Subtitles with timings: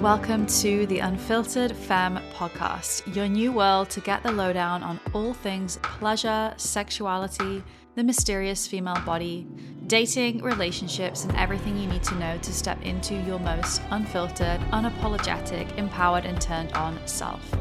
[0.00, 5.34] Welcome to the Unfiltered Femme podcast, your new world to get the lowdown on all
[5.34, 7.62] things pleasure, sexuality,
[7.96, 9.46] the mysterious female body,
[9.88, 15.76] dating, relationships, and everything you need to know to step into your most unfiltered, unapologetic,
[15.76, 17.54] empowered, and turned on self.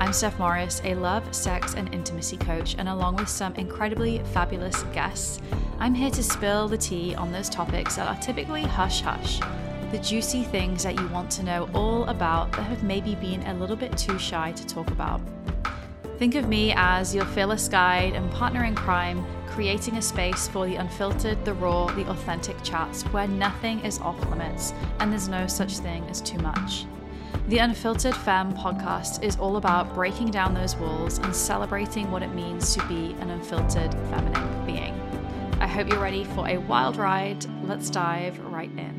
[0.00, 4.82] I'm Steph Morris, a love, sex, and intimacy coach, and along with some incredibly fabulous
[4.94, 5.42] guests,
[5.78, 9.42] I'm here to spill the tea on those topics that are typically hush hush
[9.90, 13.54] the juicy things that you want to know all about that have maybe been a
[13.54, 15.20] little bit too shy to talk about.
[16.18, 20.66] Think of me as your fearless guide and partner in crime, creating a space for
[20.66, 25.46] the unfiltered, the raw, the authentic chats where nothing is off limits and there's no
[25.46, 26.86] such thing as too much.
[27.48, 32.34] The Unfiltered Femme podcast is all about breaking down those walls and celebrating what it
[32.34, 35.00] means to be an unfiltered feminine being.
[35.60, 37.46] I hope you're ready for a wild ride.
[37.62, 38.95] Let's dive right in.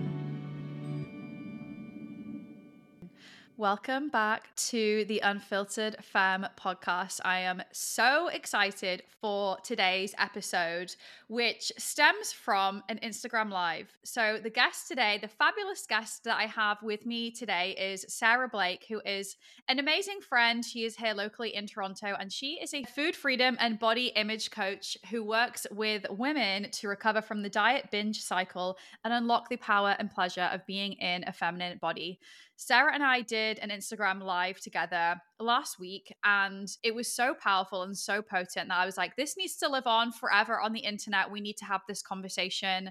[3.59, 7.21] Welcome back to the Unfiltered Femme podcast.
[7.25, 10.95] I am so excited for today's episode,
[11.27, 13.91] which stems from an Instagram Live.
[14.03, 18.47] So, the guest today, the fabulous guest that I have with me today is Sarah
[18.47, 20.63] Blake, who is an amazing friend.
[20.63, 24.51] She is here locally in Toronto, and she is a food freedom and body image
[24.51, 29.57] coach who works with women to recover from the diet binge cycle and unlock the
[29.57, 32.19] power and pleasure of being in a feminine body.
[32.59, 37.83] Sarah and I did an Instagram live together last week, and it was so powerful
[37.83, 40.79] and so potent that I was like, this needs to live on forever on the
[40.79, 41.29] internet.
[41.29, 42.89] We need to have this conversation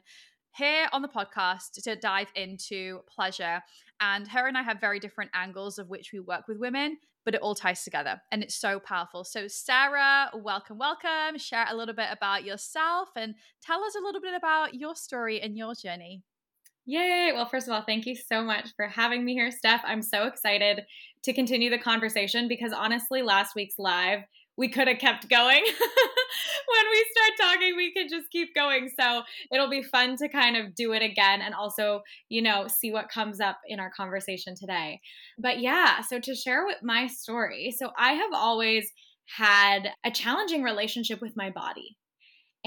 [0.55, 3.61] here on the podcast to dive into pleasure.
[4.00, 7.34] And her and I have very different angles of which we work with women, but
[7.34, 9.25] it all ties together and it's so powerful.
[9.25, 11.39] So, Sarah, welcome, welcome.
[11.39, 15.41] Share a little bit about yourself and tell us a little bit about your story
[15.41, 16.22] and your journey.
[16.89, 17.33] Yay!
[17.34, 19.83] Well, first of all, thank you so much for having me here, Steph.
[19.84, 20.83] I'm so excited
[21.25, 24.21] to continue the conversation because honestly, last week's live,
[24.56, 25.65] we could have kept going.
[25.65, 28.88] when we start talking, we could just keep going.
[28.99, 32.93] So it'll be fun to kind of do it again and also, you know, see
[32.93, 35.00] what comes up in our conversation today.
[35.41, 38.88] But yeah, so to share with my story, so I have always
[39.37, 41.97] had a challenging relationship with my body.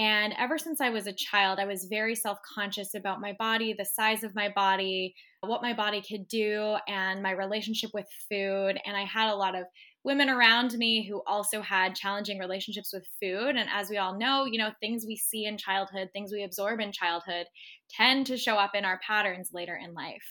[0.00, 3.74] And ever since I was a child, I was very self conscious about my body,
[3.74, 8.80] the size of my body, what my body could do, and my relationship with food.
[8.86, 9.66] And I had a lot of
[10.02, 13.56] women around me who also had challenging relationships with food.
[13.56, 16.80] And as we all know, you know, things we see in childhood, things we absorb
[16.80, 17.44] in childhood
[17.90, 20.24] tend to show up in our patterns later in life.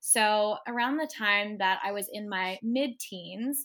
[0.00, 3.64] So, around the time that I was in my mid teens,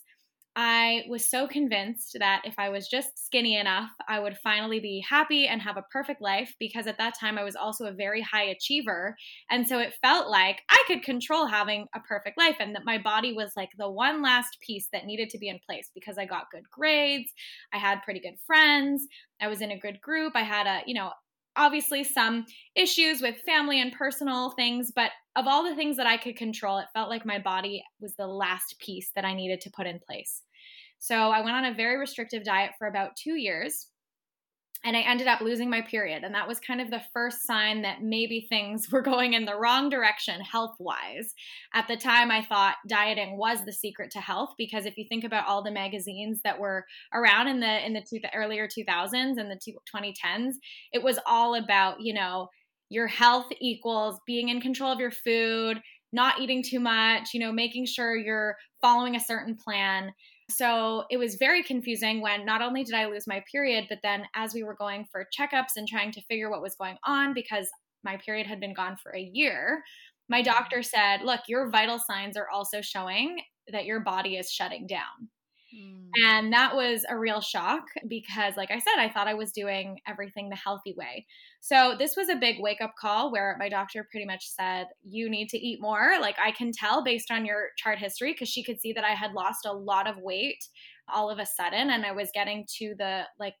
[0.56, 5.04] I was so convinced that if I was just skinny enough, I would finally be
[5.08, 8.22] happy and have a perfect life because at that time I was also a very
[8.22, 9.16] high achiever.
[9.50, 12.98] And so it felt like I could control having a perfect life and that my
[12.98, 16.24] body was like the one last piece that needed to be in place because I
[16.24, 17.32] got good grades,
[17.72, 19.06] I had pretty good friends,
[19.40, 21.10] I was in a good group, I had a, you know,
[21.56, 22.44] obviously some
[22.74, 26.78] issues with family and personal things, but of all the things that I could control,
[26.78, 29.98] it felt like my body was the last piece that I needed to put in
[29.98, 30.42] place.
[30.98, 33.88] So I went on a very restrictive diet for about two years
[34.84, 36.24] and I ended up losing my period.
[36.24, 39.58] And that was kind of the first sign that maybe things were going in the
[39.58, 41.34] wrong direction health wise.
[41.72, 45.24] At the time, I thought dieting was the secret to health because if you think
[45.24, 49.50] about all the magazines that were around in the in the two, earlier 2000s and
[49.50, 49.58] the
[49.96, 50.52] 2010s,
[50.92, 52.48] it was all about you know
[52.94, 55.80] your health equals being in control of your food,
[56.12, 60.12] not eating too much, you know, making sure you're following a certain plan.
[60.48, 64.24] So it was very confusing when not only did I lose my period, but then
[64.36, 67.68] as we were going for checkups and trying to figure what was going on because
[68.04, 69.82] my period had been gone for a year,
[70.28, 73.40] my doctor said, Look, your vital signs are also showing
[73.72, 75.30] that your body is shutting down.
[75.74, 76.10] Mm.
[76.24, 79.98] And that was a real shock because, like I said, I thought I was doing
[80.06, 81.26] everything the healthy way.
[81.60, 85.28] So, this was a big wake up call where my doctor pretty much said, You
[85.28, 86.16] need to eat more.
[86.20, 89.14] Like, I can tell based on your chart history because she could see that I
[89.14, 90.64] had lost a lot of weight
[91.12, 93.54] all of a sudden and I was getting to the like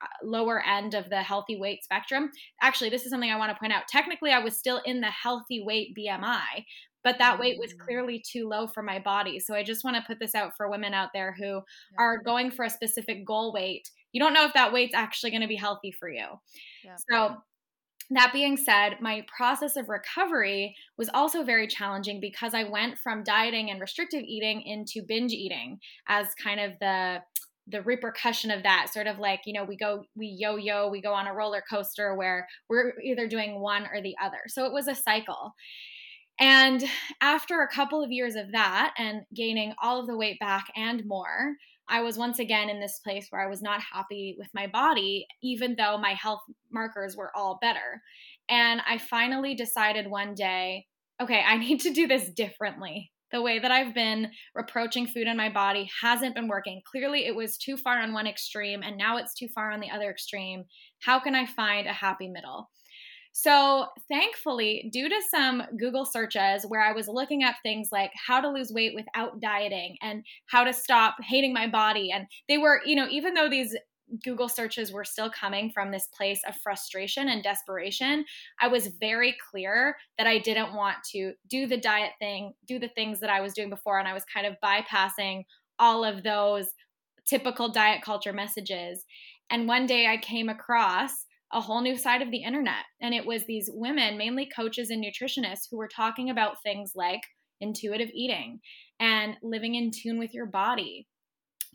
[0.00, 2.30] uh, lower end of the healthy weight spectrum.
[2.62, 3.82] Actually, this is something I want to point out.
[3.88, 6.64] Technically, I was still in the healthy weight BMI,
[7.04, 7.78] but that weight was mm.
[7.78, 9.38] clearly too low for my body.
[9.40, 11.62] So I just want to put this out for women out there who yeah.
[11.98, 13.90] are going for a specific goal weight.
[14.12, 16.26] You don't know if that weight's actually going to be healthy for you.
[16.84, 16.96] Yeah.
[17.10, 17.36] So
[18.10, 23.24] that being said, my process of recovery was also very challenging because I went from
[23.24, 25.78] dieting and restrictive eating into binge eating
[26.08, 27.20] as kind of the
[27.68, 31.12] the repercussion of that sort of like you know we go we yo-yo we go
[31.12, 34.86] on a roller coaster where we're either doing one or the other so it was
[34.86, 35.52] a cycle
[36.38, 36.84] And
[37.20, 41.02] after a couple of years of that and gaining all of the weight back and
[41.06, 41.54] more,
[41.88, 45.26] I was once again in this place where I was not happy with my body,
[45.42, 46.40] even though my health
[46.70, 48.02] markers were all better.
[48.48, 50.86] And I finally decided one day,
[51.22, 53.12] okay, I need to do this differently.
[53.32, 56.80] The way that I've been approaching food in my body hasn't been working.
[56.90, 59.90] Clearly, it was too far on one extreme, and now it's too far on the
[59.90, 60.64] other extreme.
[61.00, 62.70] How can I find a happy middle?
[63.38, 68.40] So, thankfully, due to some Google searches where I was looking up things like how
[68.40, 72.80] to lose weight without dieting and how to stop hating my body, and they were,
[72.86, 73.76] you know, even though these
[74.24, 78.24] Google searches were still coming from this place of frustration and desperation,
[78.58, 82.88] I was very clear that I didn't want to do the diet thing, do the
[82.88, 83.98] things that I was doing before.
[83.98, 85.42] And I was kind of bypassing
[85.78, 86.68] all of those
[87.26, 89.04] typical diet culture messages.
[89.50, 92.84] And one day I came across a whole new side of the internet.
[93.00, 97.20] And it was these women, mainly coaches and nutritionists, who were talking about things like
[97.60, 98.60] intuitive eating
[99.00, 101.06] and living in tune with your body,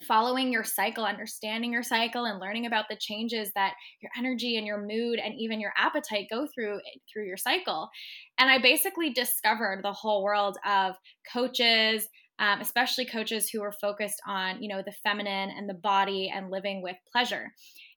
[0.08, 4.68] following your cycle, understanding your cycle, and learning about the changes that your energy and
[4.68, 6.80] your mood and even your appetite go through
[7.12, 7.90] through your cycle.
[8.38, 10.96] And I basically discovered the whole world of
[11.32, 12.08] coaches.
[12.40, 16.50] Um, especially coaches who are focused on you know the feminine and the body and
[16.50, 17.52] living with pleasure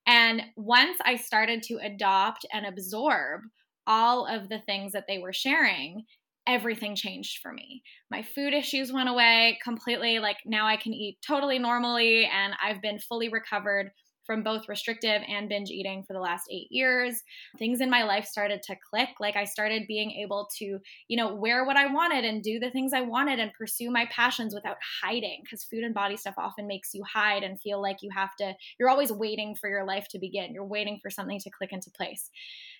[0.06, 3.42] and once I started to adopt and absorb
[3.86, 6.04] all of the things that they were sharing,
[6.46, 7.82] everything changed for me.
[8.10, 10.18] My food issues went away completely.
[10.18, 13.90] Like now I can eat totally normally, and I've been fully recovered
[14.26, 17.22] from both restrictive and binge eating for the last eight years.
[17.58, 19.10] Things in my life started to click.
[19.20, 20.78] Like I started being able to,
[21.08, 24.06] you know, wear what I wanted and do the things I wanted and pursue my
[24.10, 27.98] passions without hiding because food and body stuff often makes you hide and feel like
[28.02, 30.52] you have to, you're always waiting for your life to begin.
[30.52, 32.30] You're waiting for something to click into place.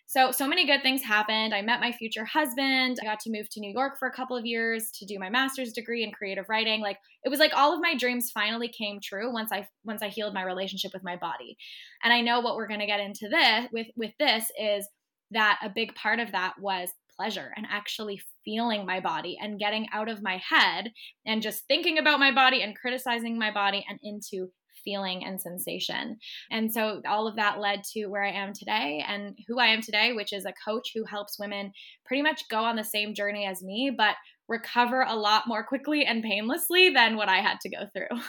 [0.07, 1.55] So, so many good things happened.
[1.55, 2.99] I met my future husband.
[3.01, 5.31] I got to move to New York for a couple of years to do my
[5.31, 6.81] master's degree in creative writing.
[6.81, 10.09] Like it was like all of my dreams finally came true once I once I
[10.09, 11.57] healed my relationship with my body.
[12.03, 14.87] And I know what we're going to get into this with with this is
[15.31, 19.87] that a big part of that was pleasure and actually feeling my body and getting
[19.93, 20.91] out of my head
[21.27, 24.51] and just thinking about my body and criticizing my body and into
[24.85, 26.19] feeling and sensation.
[26.51, 29.81] And so all of that led to where I am today and who I am
[29.81, 31.73] today, which is a coach who helps women
[32.05, 34.17] pretty much go on the same journey as me, but
[34.49, 38.21] recover a lot more quickly and painlessly than what I had to go through.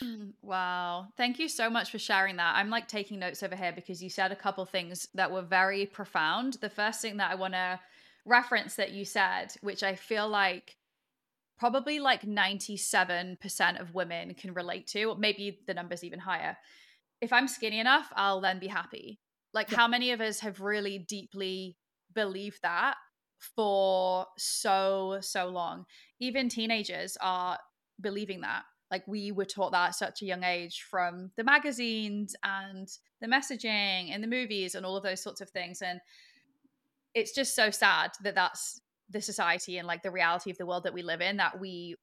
[0.00, 1.06] Hmm, wow.
[1.16, 2.56] Thank you so much for sharing that.
[2.56, 5.86] I'm like taking notes over here because you said a couple things that were very
[5.86, 6.54] profound.
[6.54, 7.78] The first thing that I want to
[8.24, 10.76] reference that you said, which I feel like
[11.62, 16.56] probably like 97% of women can relate to, or maybe the number's even higher.
[17.20, 19.20] If I'm skinny enough, I'll then be happy.
[19.54, 19.76] Like, yeah.
[19.76, 21.76] how many of us have really deeply
[22.12, 22.96] believed that
[23.54, 25.84] for so, so long?
[26.18, 27.60] Even teenagers are
[28.00, 28.64] believing that.
[28.90, 32.88] Like, we were taught that at such a young age from the magazines and
[33.20, 35.80] the messaging and the movies and all of those sorts of things.
[35.80, 36.00] And
[37.14, 38.80] it's just so sad that that's
[39.12, 41.96] the society and like the reality of the world that we live in that we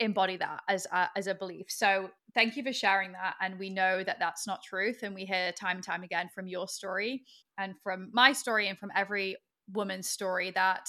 [0.00, 1.66] embody that as a, as a belief.
[1.68, 3.34] So thank you for sharing that.
[3.40, 5.02] And we know that that's not truth.
[5.02, 7.22] And we hear time and time again from your story
[7.58, 9.36] and from my story and from every
[9.72, 10.88] woman's story that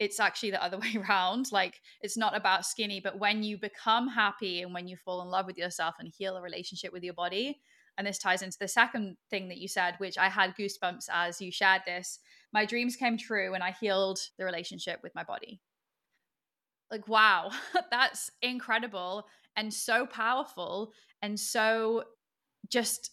[0.00, 1.46] it's actually the other way around.
[1.52, 5.28] Like it's not about skinny, but when you become happy and when you fall in
[5.28, 7.60] love with yourself and heal a relationship with your body.
[7.96, 11.40] And this ties into the second thing that you said, which I had goosebumps as
[11.40, 12.18] you shared this
[12.54, 15.60] my dreams came true and I healed the relationship with my body.
[16.90, 17.50] Like, wow,
[17.90, 22.04] that's incredible and so powerful and so
[22.70, 23.10] just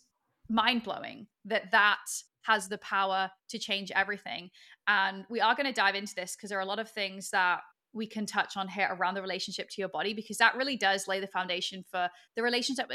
[0.47, 2.05] mind blowing that that
[2.43, 4.49] has the power to change everything.
[4.87, 7.31] And we are going to dive into this because there are a lot of things
[7.31, 7.61] that
[7.93, 11.07] we can touch on here around the relationship to your body because that really does
[11.07, 12.89] lay the foundation for the relationship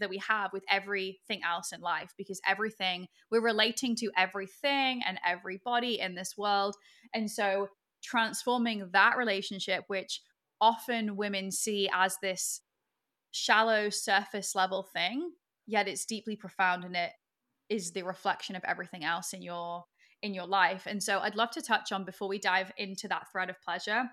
[0.00, 5.18] that we have with everything else in life because everything we're relating to everything and
[5.26, 6.76] everybody in this world.
[7.14, 7.68] And so
[8.02, 10.22] transforming that relationship which
[10.60, 12.62] often women see as this
[13.30, 15.30] shallow surface level thing
[15.66, 17.10] yet it's deeply profound and it
[17.68, 19.84] is the reflection of everything else in your
[20.22, 20.86] in your life.
[20.86, 24.04] And so i'd love to touch on before we dive into that thread of pleasure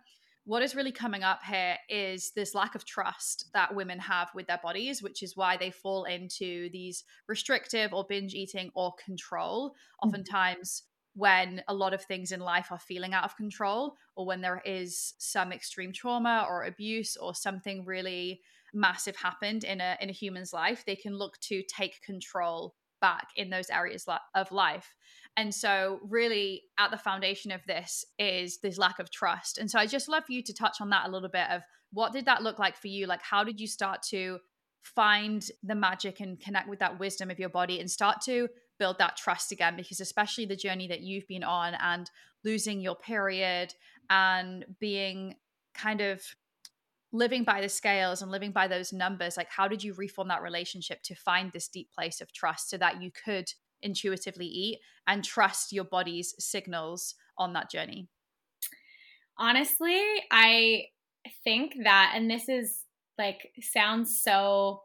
[0.46, 4.46] what is really coming up here is this lack of trust that women have with
[4.46, 9.70] their bodies, which is why they fall into these restrictive or binge eating or control.
[9.70, 10.08] Mm-hmm.
[10.08, 10.84] Oftentimes,
[11.16, 14.62] when a lot of things in life are feeling out of control, or when there
[14.66, 18.42] is some extreme trauma or abuse or something really
[18.74, 23.28] massive happened in a in a human's life, they can look to take control back
[23.36, 24.96] in those areas of life.
[25.38, 29.58] And so, really, at the foundation of this is this lack of trust.
[29.58, 31.62] And so, I just love you to touch on that a little bit of
[31.92, 33.06] what did that look like for you?
[33.08, 34.40] Like, how did you start to
[34.82, 38.48] find the magic and connect with that wisdom of your body and start to
[38.80, 39.76] build that trust again?
[39.76, 42.10] Because, especially the journey that you've been on and
[42.44, 43.74] losing your period
[44.10, 45.36] and being
[45.74, 46.22] kind of
[47.16, 50.42] living by the scales and living by those numbers like how did you reform that
[50.42, 53.46] relationship to find this deep place of trust so that you could
[53.82, 58.08] intuitively eat and trust your body's signals on that journey?
[59.38, 60.86] Honestly, I
[61.44, 62.84] think that, and this is
[63.18, 64.84] like sounds so,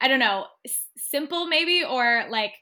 [0.00, 0.46] I don't know,
[0.96, 2.52] simple maybe, or like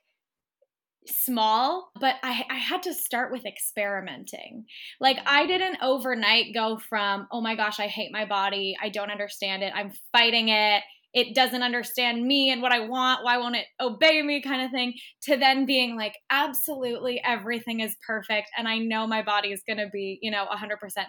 [1.07, 4.65] small, but I, I had to start with experimenting.
[5.01, 8.77] Like, I didn't overnight go from, oh my gosh, I hate my body.
[8.81, 9.73] I don't understand it.
[9.75, 10.83] I'm fighting it
[11.15, 13.23] it doesn't understand me and what I want.
[13.23, 14.41] Why won't it obey me?
[14.41, 14.95] kind of thing.
[15.25, 18.49] To then being like, absolutely everything is perfect.
[18.57, 21.05] And I know my body is going to be, you know, 100%.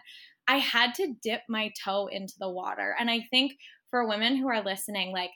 [0.47, 2.95] I had to dip my toe into the water.
[2.99, 3.53] And I think
[3.91, 5.31] for women who are listening, like,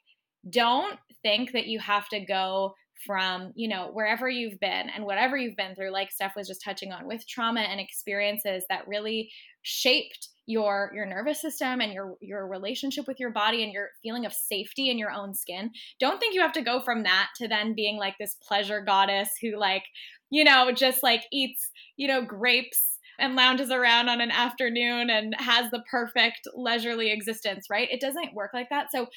[0.50, 2.74] don't think that you have to go
[3.06, 6.64] from you know wherever you've been and whatever you've been through like steph was just
[6.64, 9.30] touching on with trauma and experiences that really
[9.62, 14.26] shaped your your nervous system and your your relationship with your body and your feeling
[14.26, 17.48] of safety in your own skin don't think you have to go from that to
[17.48, 19.84] then being like this pleasure goddess who like
[20.30, 25.36] you know just like eats you know grapes and lounges around on an afternoon and
[25.40, 29.08] has the perfect leisurely existence right it doesn't work like that so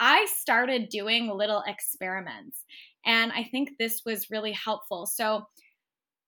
[0.00, 2.64] I started doing little experiments.
[3.04, 5.06] And I think this was really helpful.
[5.06, 5.46] So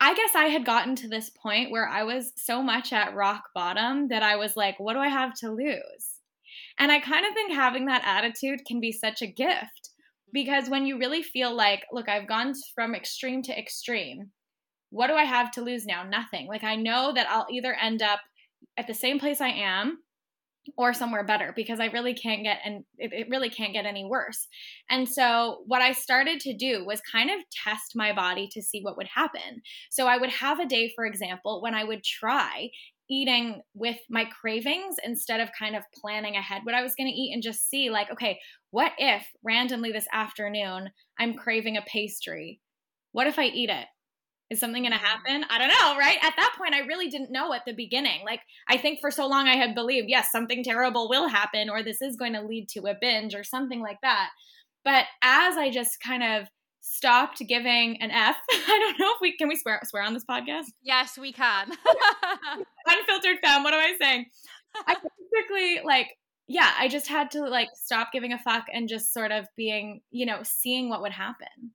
[0.01, 3.45] I guess I had gotten to this point where I was so much at rock
[3.55, 6.19] bottom that I was like, what do I have to lose?
[6.79, 9.91] And I kind of think having that attitude can be such a gift
[10.33, 14.31] because when you really feel like, look, I've gone from extreme to extreme,
[14.91, 16.03] what do I have to lose now?
[16.03, 16.47] Nothing.
[16.49, 18.21] Like, I know that I'll either end up
[18.77, 19.99] at the same place I am
[20.77, 24.47] or somewhere better because I really can't get and it, really can't get any worse.
[24.89, 28.81] And so what I started to do was kind of test my body to see
[28.81, 29.63] what would happen.
[29.91, 32.71] So I would have a day for example when I would try
[33.11, 37.15] eating with my cravings instead of kind of planning ahead what I was going to
[37.15, 38.39] eat and just see like okay,
[38.71, 42.61] what if randomly this afternoon I'm craving a pastry?
[43.13, 43.87] What if I eat it?
[44.53, 45.07] Is something going to mm-hmm.
[45.07, 45.45] happen?
[45.51, 46.19] I don't know, right?
[46.23, 48.25] At that point, I really didn't know at the beginning.
[48.25, 51.83] Like, I think for so long I had believed, yes, something terrible will happen, or
[51.83, 54.31] this is going to lead to a binge, or something like that.
[54.85, 56.49] But as I just kind of
[56.81, 60.25] stopped giving an F, I don't know if we can we swear swear on this
[60.25, 60.67] podcast.
[60.83, 61.71] Yes, we can.
[62.87, 63.63] Unfiltered femme.
[63.63, 64.27] What am I saying?
[64.87, 66.09] I basically like
[66.49, 70.01] yeah, I just had to like stop giving a fuck and just sort of being,
[70.11, 71.73] you know, seeing what would happen.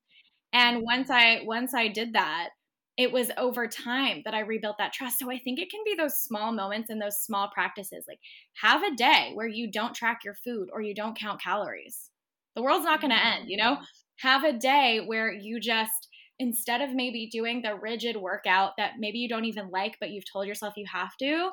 [0.53, 2.49] And once I once I did that,
[2.97, 5.19] it was over time that I rebuilt that trust.
[5.19, 8.05] So I think it can be those small moments and those small practices.
[8.07, 8.19] Like
[8.61, 12.09] have a day where you don't track your food or you don't count calories.
[12.55, 13.77] The world's not going to end, you know?
[14.21, 16.07] Have a day where you just,
[16.39, 20.31] instead of maybe doing the rigid workout that maybe you don't even like, but you've
[20.31, 21.51] told yourself you have to,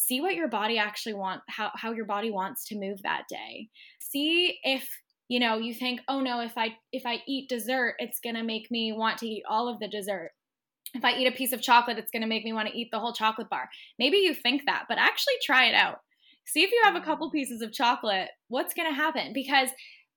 [0.00, 3.68] see what your body actually want how, how your body wants to move that day
[3.98, 4.88] see if
[5.26, 8.44] you know you think oh no if i if i eat dessert it's going to
[8.44, 10.30] make me want to eat all of the dessert
[10.94, 12.88] if I eat a piece of chocolate, it's going to make me want to eat
[12.90, 13.68] the whole chocolate bar.
[13.98, 16.00] Maybe you think that, but actually try it out.
[16.46, 17.32] See if you have a couple mm.
[17.32, 19.32] pieces of chocolate, what's going to happen?
[19.34, 19.68] Because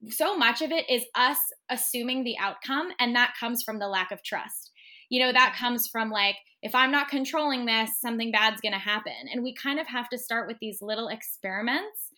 [0.09, 1.37] so much of it is us
[1.69, 4.71] assuming the outcome, and that comes from the lack of trust.
[5.09, 5.59] You know, that mm.
[5.59, 9.13] comes from like, if I'm not controlling this, something bad's going to happen.
[9.31, 12.11] And we kind of have to start with these little experiments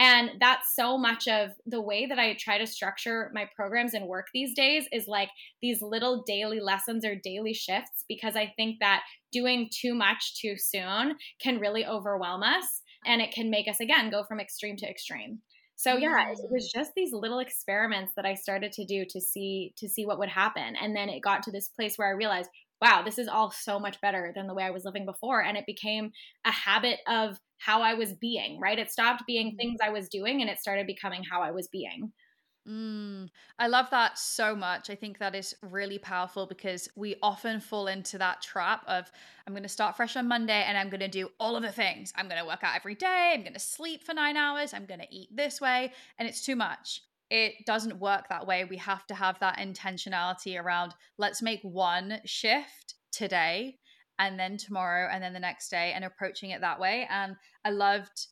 [0.00, 4.06] and that's so much of the way that I try to structure my programs and
[4.06, 5.28] work these days is like
[5.60, 10.54] these little daily lessons or daily shifts because I think that doing too much too
[10.56, 14.88] soon can really overwhelm us and it can make us again go from extreme to
[14.88, 15.40] extreme.
[15.76, 16.50] So yeah, it mm.
[16.50, 20.18] was just these little experiments that I started to do to see to see what
[20.18, 22.48] would happen and then it got to this place where I realized
[22.80, 25.42] wow, this is all so much better than the way I was living before.
[25.42, 26.12] And it became
[26.44, 28.78] a habit of how I was being, right?
[28.78, 29.56] It stopped being mm-hmm.
[29.56, 32.12] things I was doing and it started becoming how I was being.
[32.68, 34.90] Mm, I love that so much.
[34.90, 39.10] I think that is really powerful because we often fall into that trap of
[39.46, 41.72] I'm going to start fresh on Monday and I'm going to do all of the
[41.72, 42.12] things.
[42.16, 43.32] I'm going to work out every day.
[43.34, 44.74] I'm going to sleep for nine hours.
[44.74, 45.92] I'm going to eat this way.
[46.18, 48.64] And it's too much it doesn't work that way.
[48.64, 53.78] We have to have that intentionality around let's make one shift today
[54.18, 57.06] and then tomorrow and then the next day and approaching it that way.
[57.10, 58.26] And I loved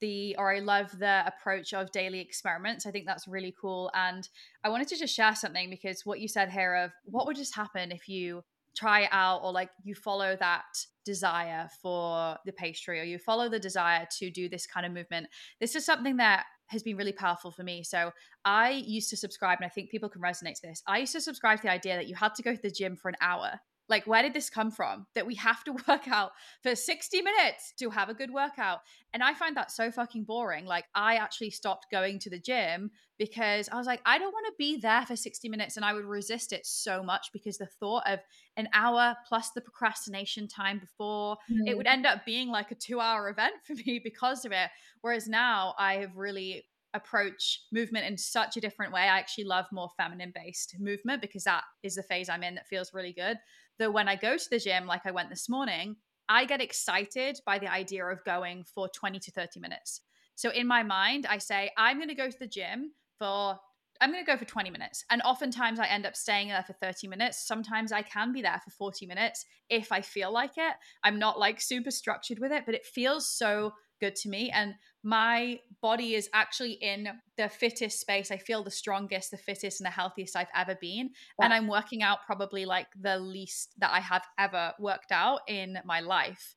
[0.00, 2.86] the or I love the approach of daily experiments.
[2.86, 3.90] I think that's really cool.
[3.94, 4.28] And
[4.62, 7.56] I wanted to just share something because what you said here of what would just
[7.56, 8.42] happen if you
[8.76, 10.64] try out or like you follow that
[11.04, 15.26] desire for the pastry or you follow the desire to do this kind of movement.
[15.60, 17.84] This is something that has been really powerful for me.
[17.84, 18.10] So
[18.44, 20.82] I used to subscribe, and I think people can resonate to this.
[20.86, 22.96] I used to subscribe to the idea that you had to go to the gym
[22.96, 25.06] for an hour like, where did this come from?
[25.14, 28.80] That we have to work out for 60 minutes to have a good workout.
[29.12, 30.64] And I find that so fucking boring.
[30.64, 34.46] Like, I actually stopped going to the gym because I was like, I don't want
[34.46, 35.76] to be there for 60 minutes.
[35.76, 38.20] And I would resist it so much because the thought of
[38.56, 41.66] an hour plus the procrastination time before, mm-hmm.
[41.66, 44.70] it would end up being like a two hour event for me because of it.
[45.00, 49.02] Whereas now I have really approach movement in such a different way.
[49.02, 52.68] I actually love more feminine based movement because that is the phase I'm in that
[52.68, 53.38] feels really good.
[53.82, 55.96] Though when I go to the gym, like I went this morning,
[56.28, 60.02] I get excited by the idea of going for 20 to 30 minutes.
[60.36, 63.58] So in my mind, I say, I'm going to go to the gym for
[64.00, 65.04] I'm going to go for 20 minutes.
[65.10, 67.44] And oftentimes I end up staying there for 30 minutes.
[67.44, 70.74] Sometimes I can be there for 40 minutes if I feel like it.
[71.02, 74.48] I'm not like super structured with it, but it feels so good to me.
[74.52, 78.30] And my body is actually in the fittest space.
[78.30, 81.10] I feel the strongest, the fittest, and the healthiest I've ever been.
[81.40, 85.78] And I'm working out probably like the least that I have ever worked out in
[85.84, 86.54] my life.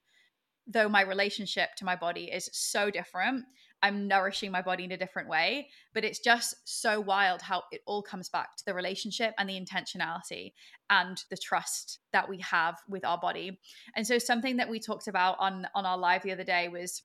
[0.68, 3.46] Though my relationship to my body is so different.
[3.82, 5.70] I'm nourishing my body in a different way.
[5.94, 9.60] But it's just so wild how it all comes back to the relationship and the
[9.60, 10.54] intentionality
[10.90, 13.60] and the trust that we have with our body.
[13.96, 17.04] And so something that we talked about on on our live the other day was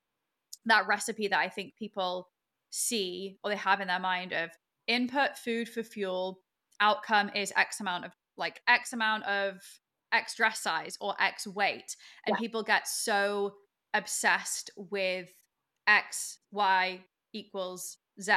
[0.66, 2.28] that recipe that I think people
[2.70, 4.50] see or they have in their mind of
[4.86, 6.40] input food for fuel,
[6.80, 9.60] outcome is X amount of like X amount of
[10.12, 11.96] X dress size or X weight.
[12.26, 12.40] And yeah.
[12.40, 13.54] people get so
[13.94, 15.28] obsessed with
[15.86, 17.00] X, Y
[17.32, 18.32] equals Z.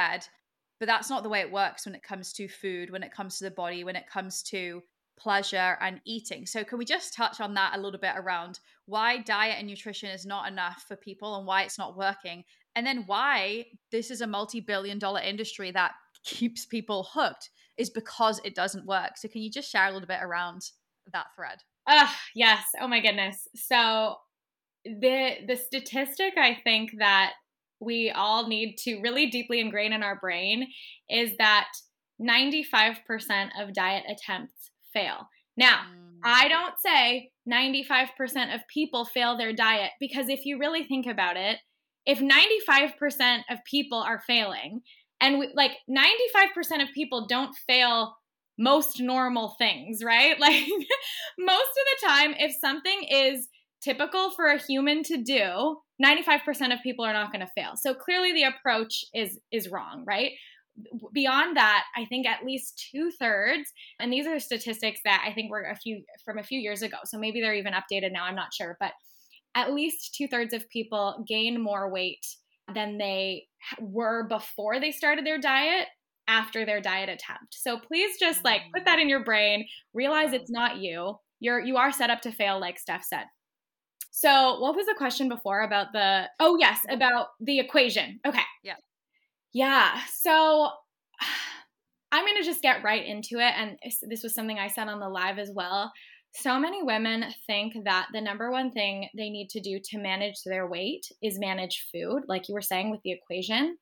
[0.80, 3.38] But that's not the way it works when it comes to food, when it comes
[3.38, 4.82] to the body, when it comes to
[5.16, 6.46] pleasure and eating.
[6.46, 10.10] So, can we just touch on that a little bit around why diet and nutrition
[10.10, 12.44] is not enough for people and why it's not working?
[12.76, 15.92] And then why this is a multi billion dollar industry that
[16.24, 19.16] keeps people hooked is because it doesn't work.
[19.16, 20.62] So, can you just share a little bit around
[21.12, 21.58] that thread?
[21.86, 22.64] Uh, yes.
[22.80, 23.48] Oh my goodness.
[23.54, 24.16] So,
[24.84, 27.32] the the statistic I think that
[27.80, 30.68] we all need to really deeply ingrain in our brain
[31.10, 31.68] is that
[32.20, 35.28] 95% of diet attempts fail.
[35.56, 36.18] Now, mm.
[36.24, 41.36] I don't say 95% of people fail their diet because if you really think about
[41.36, 41.58] it,
[42.06, 44.80] if 95% of people are failing,
[45.20, 48.14] and we, like 95% of people don't fail
[48.58, 50.36] most normal things, right?
[50.40, 50.66] Like
[51.38, 53.48] most of the time, if something is
[53.82, 57.72] typical for a human to do, 95% of people are not going to fail.
[57.76, 60.32] So clearly the approach is is wrong, right?
[61.12, 65.50] Beyond that, I think at least two thirds, and these are statistics that I think
[65.50, 66.96] were a few from a few years ago.
[67.04, 68.24] So maybe they're even updated now.
[68.24, 68.92] I'm not sure, but
[69.54, 72.26] at least two thirds of people gain more weight
[72.74, 73.44] than they
[73.78, 75.86] were before they started their diet
[76.26, 77.54] after their diet attempt.
[77.54, 78.72] So please just like mm.
[78.74, 81.18] put that in your brain, realize it's not you.
[81.40, 83.24] You're you are set up to fail like Steph said.
[84.16, 88.20] So, what was the question before about the Oh, yes, about the equation.
[88.24, 88.42] Okay.
[88.62, 88.76] Yeah.
[89.54, 89.98] Yeah.
[90.20, 90.68] So
[92.12, 93.54] I'm going to just get right into it.
[93.56, 95.90] And this was something I said on the live as well.
[96.36, 100.42] So many women think that the number one thing they need to do to manage
[100.44, 103.78] their weight is manage food, like you were saying with the equation.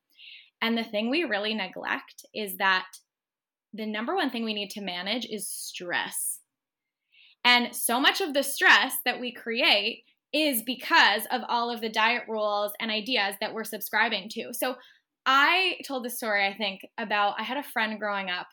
[0.61, 2.85] And the thing we really neglect is that
[3.73, 6.39] the number one thing we need to manage is stress.
[7.43, 11.89] And so much of the stress that we create is because of all of the
[11.89, 14.53] diet rules and ideas that we're subscribing to.
[14.53, 14.75] So
[15.25, 18.47] I told the story, I think, about I had a friend growing up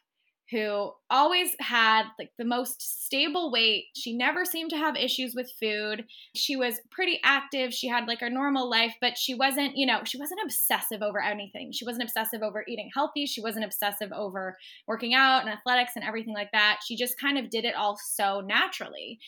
[0.50, 3.84] who always had like the most stable weight.
[3.94, 6.04] She never seemed to have issues with food.
[6.34, 7.72] She was pretty active.
[7.72, 11.22] She had like a normal life, but she wasn't, you know, she wasn't obsessive over
[11.22, 11.70] anything.
[11.72, 13.26] She wasn't obsessive over eating healthy.
[13.26, 14.56] She wasn't obsessive over
[14.88, 16.80] working out and athletics and everything like that.
[16.84, 19.20] She just kind of did it all so naturally.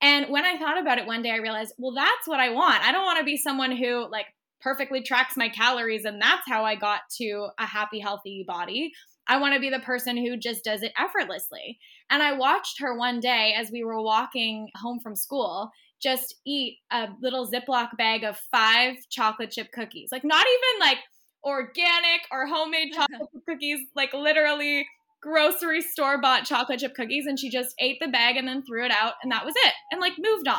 [0.00, 2.82] And when I thought about it one day, I realized, well, that's what I want.
[2.82, 4.26] I don't want to be someone who like
[4.60, 8.92] perfectly tracks my calories and that's how I got to a happy, healthy body.
[9.26, 11.78] I want to be the person who just does it effortlessly.
[12.10, 15.70] And I watched her one day as we were walking home from school
[16.02, 20.08] just eat a little Ziploc bag of five chocolate chip cookies.
[20.10, 20.98] Like, not even like
[21.44, 24.86] organic or homemade chocolate chip cookies, like literally
[25.20, 27.26] grocery store bought chocolate chip cookies.
[27.26, 29.14] And she just ate the bag and then threw it out.
[29.22, 29.74] And that was it.
[29.92, 30.58] And like moved on.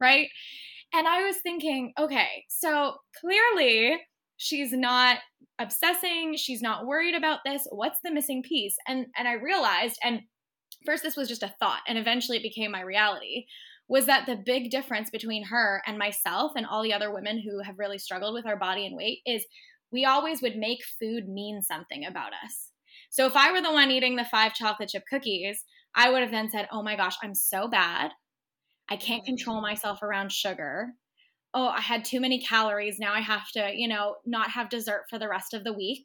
[0.00, 0.28] Right.
[0.94, 3.98] And I was thinking, okay, so clearly
[4.42, 5.18] she's not
[5.58, 8.74] obsessing she's not worried about this what's the missing piece?
[8.88, 10.22] And and i realized and
[10.84, 13.44] first this was just a thought and eventually it became my reality
[13.88, 17.60] was that the big difference between her and myself and all the other women who
[17.62, 19.44] have really struggled with our body and weight is
[19.92, 22.70] we always would make food mean something about us.
[23.10, 26.32] So if i were the one eating the five chocolate chip cookies i would have
[26.32, 28.10] then said oh my gosh i'm so bad
[28.88, 29.62] i can't control mm.
[29.62, 30.94] myself around sugar
[31.54, 32.98] oh, I had too many calories.
[32.98, 36.04] Now I have to, you know, not have dessert for the rest of the week.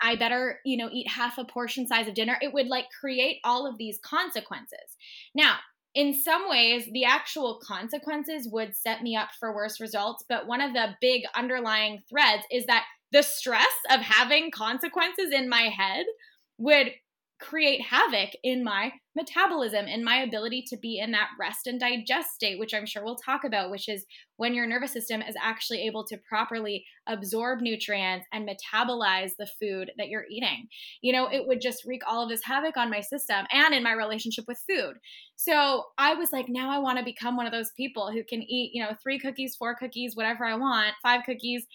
[0.00, 2.38] I better, you know, eat half a portion size of dinner.
[2.40, 4.96] It would like create all of these consequences.
[5.34, 5.56] Now,
[5.94, 10.24] in some ways, the actual consequences would set me up for worse results.
[10.28, 15.48] But one of the big underlying threads is that the stress of having consequences in
[15.48, 16.06] my head
[16.58, 16.92] would
[17.40, 22.30] create havoc in my metabolism and my ability to be in that rest and digest
[22.34, 24.04] state, which I'm sure we'll talk about, which is
[24.36, 29.92] when your nervous system is actually able to properly absorb nutrients and metabolize the food
[29.98, 30.68] that you're eating.
[31.00, 33.82] You know, it would just wreak all of this havoc on my system and in
[33.82, 34.94] my relationship with food.
[35.36, 38.42] So I was like, now I want to become one of those people who can
[38.42, 41.66] eat, you know, three cookies, four cookies, whatever I want, five cookies,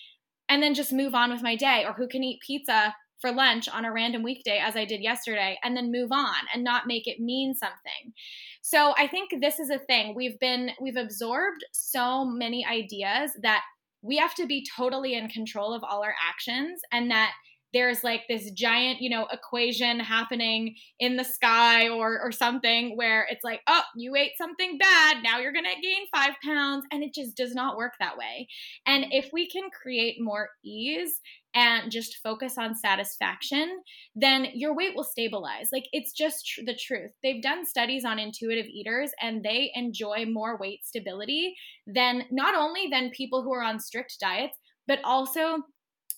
[0.49, 2.93] and then just move on with my day, or who can eat pizza
[3.24, 6.62] for lunch on a random weekday as I did yesterday and then move on and
[6.62, 8.14] not make it mean something.
[8.62, 10.14] So I think this is a thing.
[10.14, 13.62] We've been we've absorbed so many ideas that
[14.02, 17.32] we have to be totally in control of all our actions and that
[17.74, 23.26] there's like this giant, you know, equation happening in the sky or or something where
[23.30, 27.14] it's like, oh, you ate something bad, now you're gonna gain five pounds, and it
[27.14, 28.48] just does not work that way.
[28.86, 31.22] And if we can create more ease
[31.56, 33.82] and just focus on satisfaction,
[34.16, 35.70] then your weight will stabilize.
[35.72, 37.12] Like it's just tr- the truth.
[37.22, 42.88] They've done studies on intuitive eaters and they enjoy more weight stability than not only
[42.89, 45.58] than people who are on strict diets, but also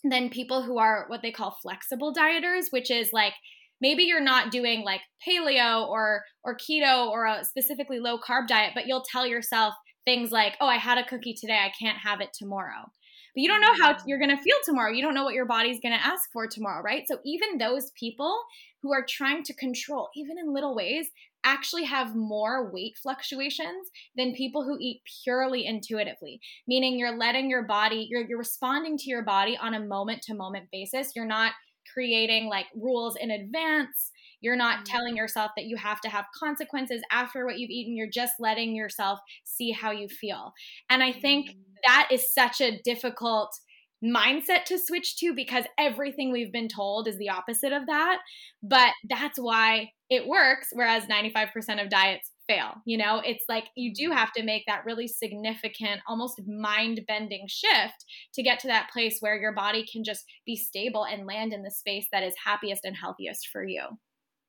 [0.04, 3.34] than people who are what they call flexible dieters, which is like
[3.82, 8.71] maybe you're not doing like paleo or or keto or a specifically low carb diet,
[8.74, 9.74] but you'll tell yourself
[10.06, 12.91] things like, "Oh, I had a cookie today, I can't have it tomorrow."
[13.36, 14.91] But you don't know how you're going to feel tomorrow.
[14.91, 17.04] You don't know what your body's going to ask for tomorrow, right?
[17.08, 18.39] So even those people
[18.82, 21.08] who are trying to control, even in little ways,
[21.43, 27.63] actually have more weight fluctuations than people who eat purely intuitively, meaning you're letting your
[27.63, 31.12] body, you're, you're responding to your body on a moment to moment basis.
[31.15, 31.52] You're not
[31.93, 34.12] creating like rules in advance.
[34.41, 34.95] You're not mm-hmm.
[34.95, 37.95] telling yourself that you have to have consequences after what you've eaten.
[37.95, 40.54] You're just letting yourself see how you feel.
[40.89, 41.60] And I think mm-hmm.
[41.86, 43.56] that is such a difficult
[44.04, 48.19] mindset to switch to because everything we've been told is the opposite of that.
[48.62, 52.76] But that's why it works, whereas 95% of diets fail.
[52.86, 57.48] You know, it's like you do have to make that really significant, almost mind bending
[57.48, 61.54] shift to get to that place where your body can just be stable and land
[61.54, 63.82] in the space that is happiest and healthiest for you.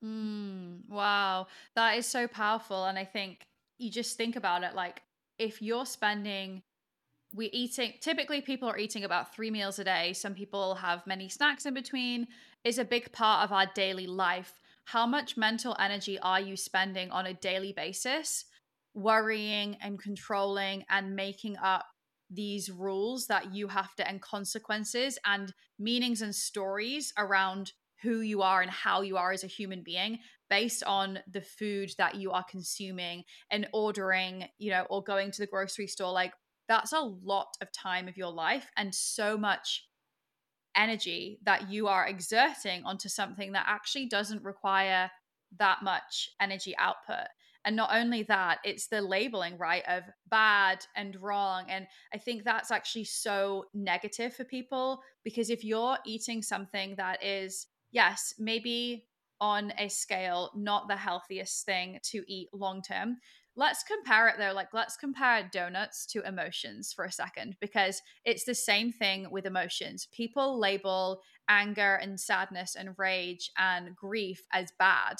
[0.06, 1.46] Mm, wow.
[1.74, 2.84] That is so powerful.
[2.84, 3.46] And I think
[3.78, 5.02] you just think about it like
[5.38, 6.62] if you're spending
[7.34, 11.28] we eating typically people are eating about three meals a day some people have many
[11.28, 12.26] snacks in between
[12.64, 14.54] is a big part of our daily life
[14.86, 18.46] how much mental energy are you spending on a daily basis
[18.94, 21.84] worrying and controlling and making up
[22.30, 27.72] these rules that you have to and consequences and meanings and stories around
[28.06, 31.90] who you are and how you are as a human being based on the food
[31.98, 36.12] that you are consuming and ordering, you know, or going to the grocery store.
[36.12, 36.32] Like,
[36.68, 39.88] that's a lot of time of your life and so much
[40.76, 45.10] energy that you are exerting onto something that actually doesn't require
[45.58, 47.26] that much energy output.
[47.64, 51.64] And not only that, it's the labeling, right, of bad and wrong.
[51.68, 57.24] And I think that's actually so negative for people because if you're eating something that
[57.24, 59.06] is yes, maybe
[59.40, 63.18] on a scale, not the healthiest thing to eat long term.
[63.54, 64.52] Let's compare it though.
[64.52, 69.46] Like, let's compare donuts to emotions for a second, because it's the same thing with
[69.46, 70.08] emotions.
[70.12, 75.16] People label anger and sadness and rage and grief as bad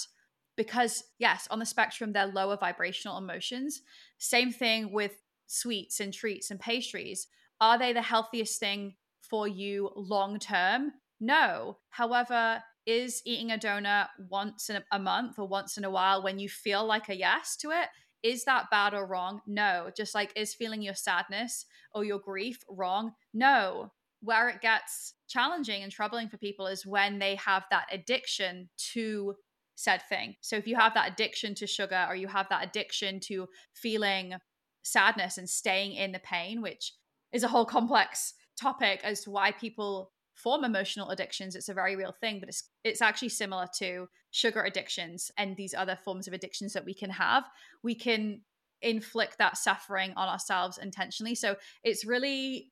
[0.57, 3.83] because, yes, on the spectrum, they're lower vibrational emotions.
[4.19, 7.29] Same thing with sweets and treats and pastries.
[7.61, 10.93] Are they the healthiest thing for you long term?
[11.21, 11.79] No.
[11.91, 16.39] However, is eating a donut once in a month or once in a while when
[16.39, 17.89] you feel like a yes to it,
[18.23, 19.41] is that bad or wrong?
[19.47, 19.91] No.
[19.97, 23.13] Just like is feeling your sadness or your grief wrong?
[23.35, 23.93] No.
[24.21, 29.35] Where it gets challenging and troubling for people is when they have that addiction to
[29.75, 30.37] said thing.
[30.41, 34.35] So if you have that addiction to sugar or you have that addiction to feeling
[34.83, 36.95] sadness and staying in the pain, which
[37.33, 41.57] is a whole complex topic as to why people form emotional addictions.
[41.57, 45.75] It's a very real thing, but it's it's actually similar to sugar addictions and these
[45.75, 47.45] other forms of addictions that we can have.
[47.83, 48.43] We can
[48.83, 51.35] inflict that suffering on ourselves intentionally.
[51.35, 52.71] So it's really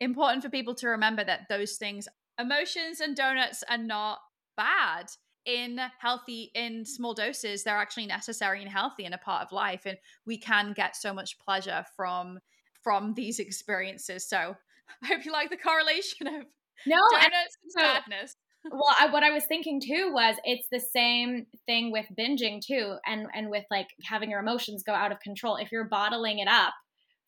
[0.00, 2.06] important for people to remember that those things,
[2.38, 4.18] emotions and donuts, are not
[4.56, 5.06] bad
[5.46, 9.86] in healthy in small doses they're actually necessary and healthy and a part of life
[9.86, 12.38] and we can get so much pleasure from
[12.82, 14.54] from these experiences so
[15.02, 16.44] i hope you like the correlation of
[16.86, 17.32] no and
[17.68, 18.36] so, sadness.
[18.70, 22.96] well I, what i was thinking too was it's the same thing with binging too
[23.06, 25.56] and and with like having your emotions go out of control.
[25.56, 26.74] If you're bottling it up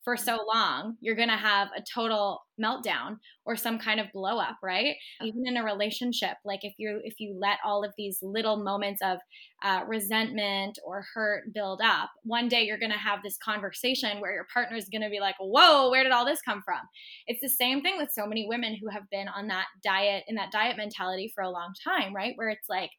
[0.03, 4.39] for so long, you're going to have a total meltdown or some kind of blow
[4.39, 4.95] up, right?
[5.21, 9.01] Even in a relationship, like if you if you let all of these little moments
[9.03, 9.19] of
[9.63, 14.33] uh, resentment or hurt build up, one day you're going to have this conversation where
[14.33, 16.81] your partner is going to be like, "Whoa, where did all this come from?"
[17.27, 20.35] It's the same thing with so many women who have been on that diet in
[20.35, 22.33] that diet mentality for a long time, right?
[22.35, 22.89] Where it's like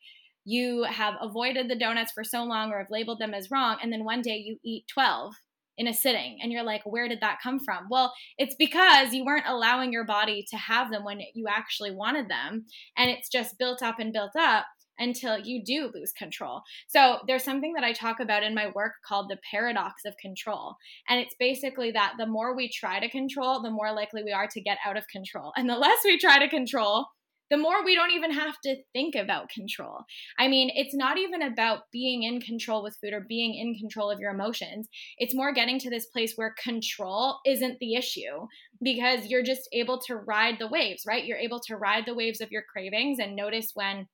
[0.45, 3.93] you have avoided the donuts for so long or have labeled them as wrong and
[3.93, 5.33] then one day you eat 12
[5.79, 9.25] in a sitting and you're like where did that come from well it's because you
[9.25, 12.65] weren't allowing your body to have them when you actually wanted them
[12.97, 14.67] and it's just built up and built up
[14.99, 16.63] until you do lose control.
[16.87, 20.77] So there's something that I talk about in my work called the paradox of control.
[21.09, 24.49] And it's basically that the more we try to control, the more likely we are
[24.49, 25.53] to get out of control.
[25.57, 27.07] And the less we try to control,
[27.53, 29.99] the more we don't even have to think about control.
[30.39, 34.11] I mean, it's not even about being in control with food or being in control
[34.11, 34.89] of your emotions.
[35.19, 38.47] It's more getting to this place where control isn't the issue
[38.83, 41.27] because you're just able to ride the waves, right?
[41.27, 44.09] You're able to ride the waves of your cravings and notice when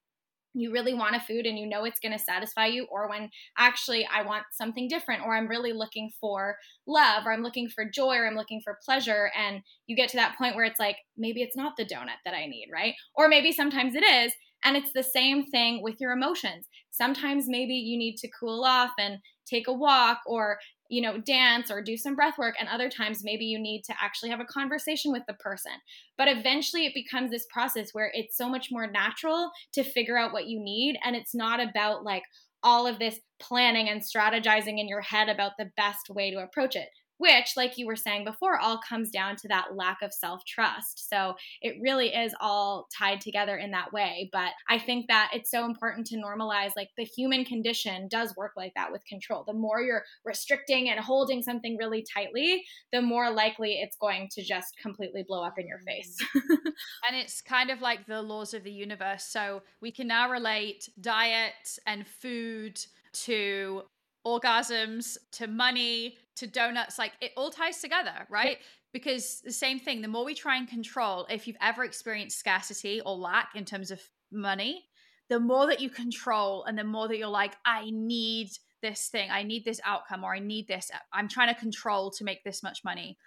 [0.55, 3.31] you really want a food and you know it's going to satisfy you, or when
[3.57, 6.57] actually I want something different, or I'm really looking for
[6.87, 9.31] love, or I'm looking for joy, or I'm looking for pleasure.
[9.37, 12.35] And you get to that point where it's like, maybe it's not the donut that
[12.35, 12.95] I need, right?
[13.15, 14.33] Or maybe sometimes it is.
[14.65, 16.67] And it's the same thing with your emotions.
[16.91, 20.59] Sometimes maybe you need to cool off and take a walk, or
[20.89, 22.55] you know, dance or do some breath work.
[22.59, 25.73] And other times, maybe you need to actually have a conversation with the person.
[26.17, 30.33] But eventually, it becomes this process where it's so much more natural to figure out
[30.33, 30.99] what you need.
[31.05, 32.25] And it's not about like
[32.63, 36.75] all of this planning and strategizing in your head about the best way to approach
[36.75, 40.45] it which, like you were saying before, all comes down to that lack of self
[40.45, 41.09] trust.
[41.09, 44.31] So it really is all tied together in that way.
[44.33, 48.53] But I think that it's so important to normalize like the human condition does work
[48.57, 49.45] like that with control.
[49.47, 54.43] The more you're restricting and holding something really tightly, the more likely it's going to
[54.43, 56.17] just completely blow up in your face.
[56.37, 56.55] Mm-hmm.
[57.09, 59.25] and it's kind of like the laws of the universe.
[59.25, 62.81] So we can now relate diet and food
[63.13, 63.83] to
[64.29, 68.59] orgasms to money to donuts like it all ties together right?
[68.93, 73.01] Because the same thing the more we try and control if you've ever experienced scarcity
[73.05, 74.85] or lack in terms of money
[75.29, 79.31] the more that you control and the more that you're like i need this thing.
[79.31, 82.63] I need this outcome or i need this i'm trying to control to make this
[82.63, 83.19] much money.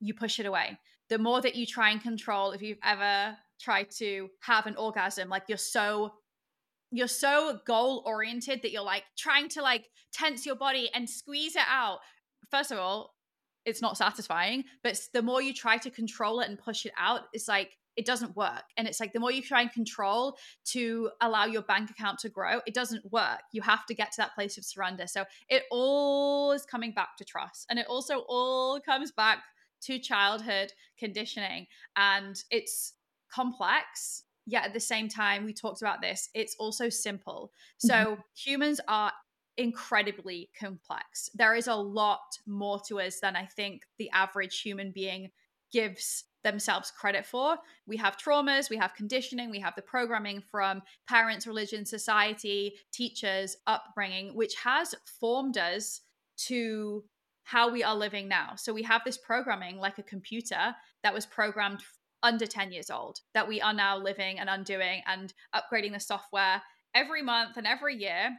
[0.00, 0.78] You push it away.
[1.08, 5.28] The more that you try and control if you've ever tried to have an orgasm
[5.28, 6.12] like you're so
[6.92, 11.56] you're so goal oriented that you're like trying to like tense your body and squeeze
[11.56, 11.98] it out.
[12.50, 13.14] First of all,
[13.64, 17.22] it's not satisfying, but the more you try to control it and push it out,
[17.32, 18.64] it's like it doesn't work.
[18.76, 22.28] And it's like the more you try and control to allow your bank account to
[22.28, 23.40] grow, it doesn't work.
[23.52, 25.06] You have to get to that place of surrender.
[25.06, 27.66] So it all is coming back to trust.
[27.70, 29.38] And it also all comes back
[29.82, 31.66] to childhood conditioning.
[31.96, 32.94] And it's
[33.32, 37.52] complex yet at the same time, we talked about this, it's also simple.
[37.78, 38.20] So mm-hmm.
[38.34, 39.12] humans are
[39.56, 41.30] incredibly complex.
[41.34, 45.30] There is a lot more to us than I think the average human being
[45.72, 47.56] gives themselves credit for.
[47.86, 53.56] We have traumas, we have conditioning, we have the programming from parents, religion, society, teachers,
[53.66, 56.00] upbringing, which has formed us
[56.48, 57.04] to
[57.44, 58.54] how we are living now.
[58.56, 61.82] So we have this programming like a computer that was programmed
[62.22, 66.62] under 10 years old that we are now living and undoing and upgrading the software
[66.94, 68.30] every month and every year.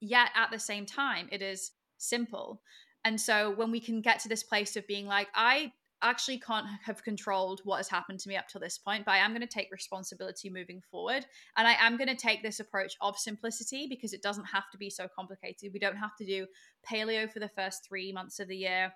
[0.00, 2.60] Yet at the same time, it is simple.
[3.04, 5.72] And so when we can get to this place of being like, I
[6.02, 9.18] actually can't have controlled what has happened to me up to this point, but I
[9.18, 11.24] am going to take responsibility moving forward.
[11.56, 14.78] And I am going to take this approach of simplicity because it doesn't have to
[14.78, 15.70] be so complicated.
[15.72, 16.46] We don't have to do
[16.90, 18.92] paleo for the first three months of the year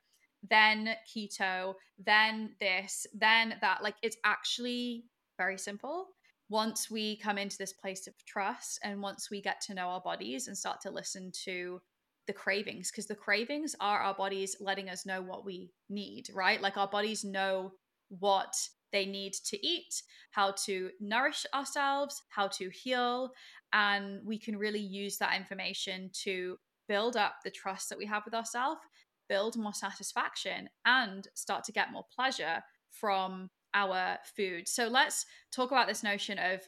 [0.50, 3.82] then keto, then this, then that.
[3.82, 5.04] Like it's actually
[5.38, 6.08] very simple.
[6.48, 10.00] Once we come into this place of trust and once we get to know our
[10.00, 11.80] bodies and start to listen to
[12.26, 16.60] the cravings, because the cravings are our bodies letting us know what we need, right?
[16.60, 17.72] Like our bodies know
[18.08, 18.54] what
[18.92, 23.32] they need to eat, how to nourish ourselves, how to heal.
[23.72, 26.56] And we can really use that information to
[26.88, 28.80] build up the trust that we have with ourselves,
[29.28, 34.68] build more satisfaction, and start to get more pleasure from our food.
[34.68, 36.60] So let's talk about this notion of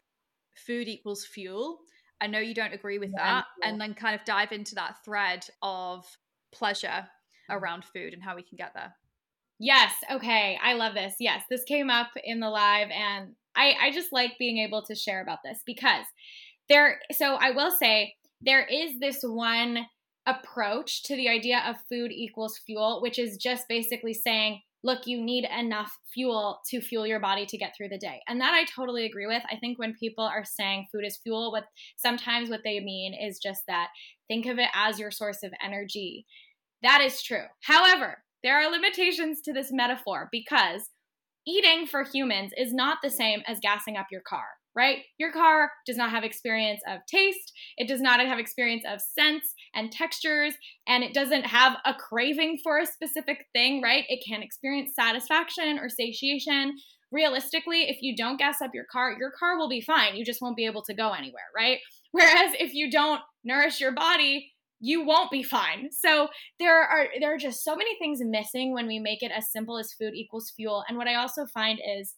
[0.55, 1.79] food equals fuel.
[2.21, 4.97] I know you don't agree with yeah, that, and then kind of dive into that
[5.05, 6.05] thread of
[6.53, 7.55] pleasure mm-hmm.
[7.55, 8.95] around food and how we can get there.
[9.61, 9.93] Yes.
[10.11, 10.59] Okay.
[10.63, 11.15] I love this.
[11.19, 11.43] Yes.
[11.49, 15.23] This came up in the live, and I, I just like being able to share
[15.23, 16.05] about this because
[16.69, 19.87] there, so I will say, there is this one
[20.29, 25.21] approach to the idea of food equals fuel, which is just basically saying, look, you
[25.21, 28.21] need enough fuel to fuel your body to get through the day.
[28.29, 29.43] And that I totally agree with.
[29.51, 31.65] I think when people are saying food is fuel, what
[31.97, 33.89] sometimes what they mean is just that
[34.29, 36.27] think of it as your source of energy.
[36.83, 37.47] That is true.
[37.63, 40.91] However, there are limitations to this metaphor because
[41.47, 44.99] eating for humans is not the same as gassing up your car, right?
[45.19, 49.55] Your car does not have experience of taste, it does not have experience of scents
[49.75, 50.55] and textures,
[50.87, 54.05] and it doesn't have a craving for a specific thing, right?
[54.09, 56.77] It can't experience satisfaction or satiation.
[57.11, 60.15] Realistically, if you don't gas up your car, your car will be fine.
[60.15, 61.79] You just won't be able to go anywhere, right?
[62.13, 65.89] Whereas if you don't nourish your body, you won't be fine.
[65.91, 66.29] So
[66.59, 69.79] there are there are just so many things missing when we make it as simple
[69.79, 70.85] as food equals fuel.
[70.89, 72.15] And what I also find is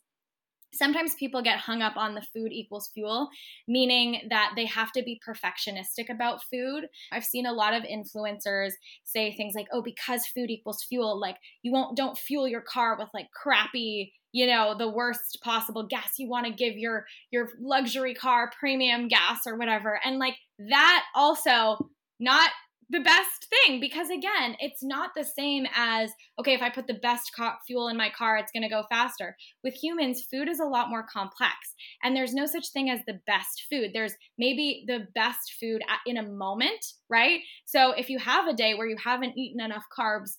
[0.73, 3.29] sometimes people get hung up on the food equals fuel,
[3.67, 6.87] meaning that they have to be perfectionistic about food.
[7.13, 8.73] I've seen a lot of influencers
[9.05, 12.97] say things like, "Oh, because food equals fuel, like you won't don't fuel your car
[12.99, 17.49] with like crappy you know the worst possible gas you want to give your your
[17.61, 22.51] luxury car premium gas or whatever and like that also not
[22.91, 26.95] the best thing because again it's not the same as okay if i put the
[26.95, 27.31] best
[27.67, 29.37] fuel in my car it's going to go faster.
[29.63, 31.55] With humans food is a lot more complex
[32.03, 33.91] and there's no such thing as the best food.
[33.95, 37.41] There's maybe the best food in a moment right?
[37.65, 40.37] So if you have a day where you haven't eaten enough carbs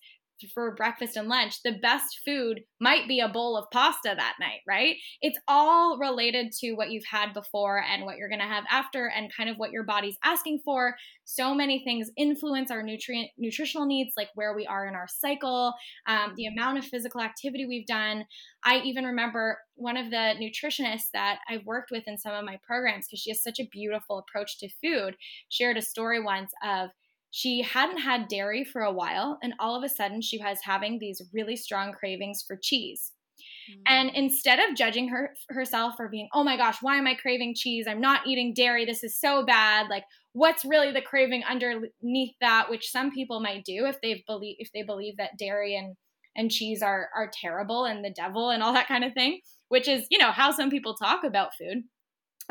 [0.54, 4.60] for breakfast and lunch, the best food might be a bowl of pasta that night,
[4.67, 4.95] right?
[5.21, 9.08] It's all related to what you've had before and what you're going to have after
[9.08, 10.95] and kind of what your body's asking for.
[11.25, 15.73] So many things influence our nutrient nutritional needs, like where we are in our cycle,
[16.08, 18.25] um, the amount of physical activity we've done.
[18.63, 22.60] I even remember one of the nutritionists that I've worked with in some of my
[22.65, 25.15] programs because she has such a beautiful approach to food
[25.49, 26.89] shared a story once of
[27.31, 30.99] she hadn't had dairy for a while, and all of a sudden she was having
[30.99, 33.13] these really strong cravings for cheese.
[33.69, 33.81] Mm.
[33.87, 37.55] And instead of judging her herself for being, "Oh my gosh, why am I craving
[37.55, 37.87] cheese?
[37.87, 38.85] I'm not eating dairy.
[38.85, 42.69] This is so bad." Like, what's really the craving underneath that?
[42.69, 45.95] Which some people might do if they believe if they believe that dairy and
[46.35, 49.41] and cheese are are terrible and the devil and all that kind of thing.
[49.69, 51.83] Which is, you know, how some people talk about food.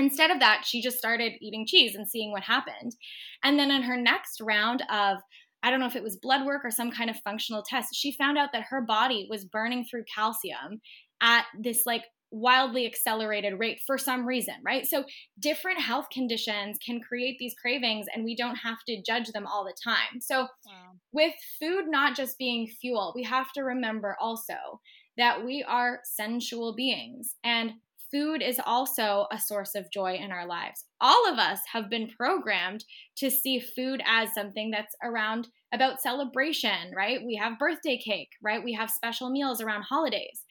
[0.00, 2.96] Instead of that, she just started eating cheese and seeing what happened.
[3.44, 5.18] And then in her next round of
[5.62, 8.12] I don't know if it was blood work or some kind of functional test, she
[8.12, 10.80] found out that her body was burning through calcium
[11.20, 14.86] at this like wildly accelerated rate for some reason, right?
[14.86, 15.04] So
[15.38, 19.64] different health conditions can create these cravings and we don't have to judge them all
[19.64, 20.20] the time.
[20.20, 20.92] So wow.
[21.12, 24.54] with food not just being fuel, we have to remember also
[25.18, 27.72] that we are sensual beings and
[28.11, 30.85] food is also a source of joy in our lives.
[31.01, 32.85] All of us have been programmed
[33.16, 37.20] to see food as something that's around about celebration, right?
[37.25, 38.62] We have birthday cake, right?
[38.62, 40.44] We have special meals around holidays.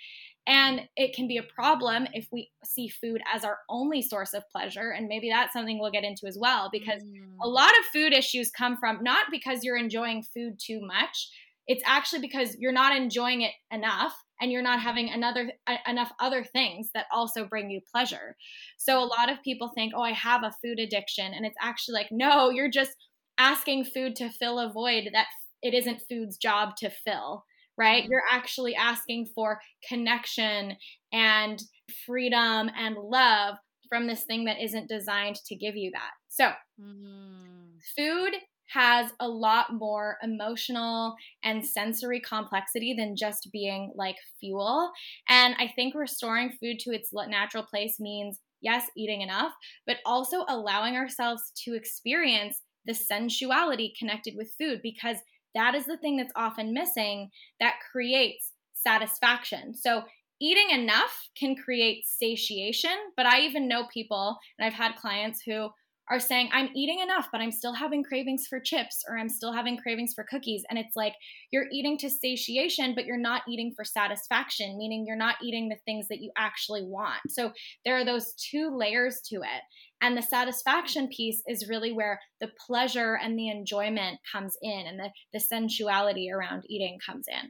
[0.48, 4.50] And it can be a problem if we see food as our only source of
[4.50, 4.92] pleasure.
[4.92, 7.36] And maybe that's something we'll get into as well, because mm.
[7.44, 11.30] a lot of food issues come from not because you're enjoying food too much,
[11.70, 16.12] it's actually because you're not enjoying it enough and you're not having another uh, enough
[16.20, 18.36] other things that also bring you pleasure.
[18.80, 21.94] So a lot of people think, "Oh, I have a food addiction." And it's actually
[21.94, 22.96] like, "No, you're just
[23.38, 25.28] asking food to fill a void that
[25.62, 27.46] it isn't food's job to fill."
[27.78, 28.02] Right?
[28.02, 28.12] Mm-hmm.
[28.12, 30.76] You're actually asking for connection
[31.14, 31.62] and
[32.06, 33.56] freedom and love
[33.88, 36.12] from this thing that isn't designed to give you that.
[36.30, 36.52] So,
[36.82, 37.78] mm-hmm.
[37.96, 38.34] food
[38.70, 44.92] has a lot more emotional and sensory complexity than just being like fuel.
[45.28, 49.54] And I think restoring food to its natural place means, yes, eating enough,
[49.88, 55.18] but also allowing ourselves to experience the sensuality connected with food because
[55.56, 59.74] that is the thing that's often missing that creates satisfaction.
[59.76, 60.04] So,
[60.42, 65.70] eating enough can create satiation, but I even know people, and I've had clients who
[66.10, 69.54] are saying, I'm eating enough, but I'm still having cravings for chips or I'm still
[69.54, 70.64] having cravings for cookies.
[70.70, 71.14] And it's like
[71.52, 75.78] you're eating to satiation, but you're not eating for satisfaction, meaning you're not eating the
[75.86, 77.20] things that you actually want.
[77.30, 77.52] So
[77.86, 79.62] there are those two layers to it.
[80.02, 85.00] And the satisfaction piece is really where the pleasure and the enjoyment comes in and
[85.00, 87.50] the, the sensuality around eating comes in.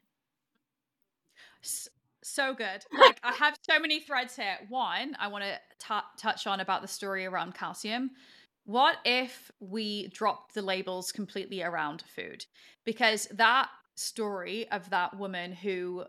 [2.23, 2.83] So good.
[2.97, 4.57] Like I have so many threads here.
[4.67, 8.11] One, I want to touch on about the story around calcium.
[8.69, 12.45] What if we dropped the labels completely around food?
[12.85, 16.03] Because that story of that woman who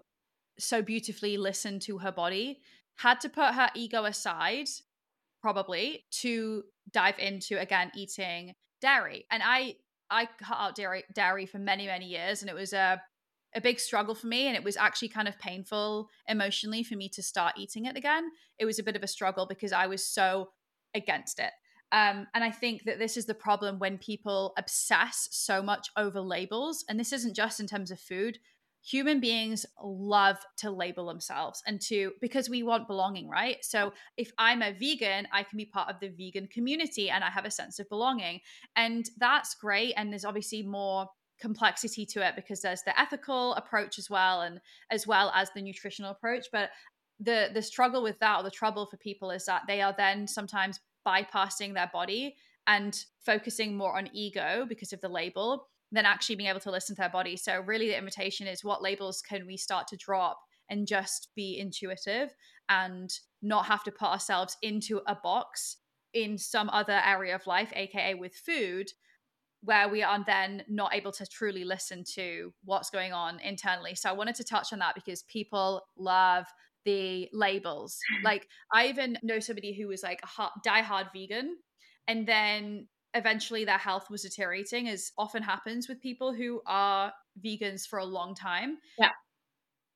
[0.59, 2.61] so beautifully listened to her body
[2.97, 4.69] had to put her ego aside
[5.41, 8.53] probably to dive into again eating
[8.83, 9.25] dairy.
[9.31, 9.77] And i
[10.11, 13.01] i cut out dairy dairy for many many years and it was a
[13.55, 17.09] a big struggle for me and it was actually kind of painful emotionally for me
[17.09, 18.31] to start eating it again.
[18.59, 20.51] It was a bit of a struggle because i was so
[20.95, 21.53] against it
[21.93, 26.21] um, and i think that this is the problem when people obsess so much over
[26.21, 28.39] labels and this isn't just in terms of food.
[28.83, 33.59] Human beings love to label themselves and to because we want belonging right?
[33.63, 37.31] So if i'm a vegan i can be part of the vegan community and i
[37.31, 38.41] have a sense of belonging.
[38.77, 41.09] And that's great and there's obviously more
[41.41, 44.61] complexity to it because there's the ethical approach as well and
[44.91, 46.47] as well as the nutritional approach.
[46.53, 46.71] But
[47.19, 50.27] the the struggle with that or the trouble for people is that they are then
[50.27, 52.37] sometimes bypassing their body
[52.67, 56.95] and focusing more on ego because of the label than actually being able to listen
[56.95, 57.37] to their body.
[57.37, 61.59] So, really, the invitation is what labels can we start to drop and just be
[61.59, 62.33] intuitive
[62.69, 63.11] and
[63.43, 65.79] not have to put ourselves into a box
[66.15, 68.89] in some other area of life, aka with food,
[69.63, 73.95] where we are then not able to truly listen to what's going on internally.
[73.95, 76.47] So, I wanted to touch on that because people love
[76.85, 77.99] the labels.
[78.25, 81.57] Like, I even know somebody who was like a die-hard vegan
[82.07, 87.13] and then eventually their health was deteriorating as often happens with people who are
[87.45, 88.79] vegans for a long time.
[88.99, 89.11] Yeah.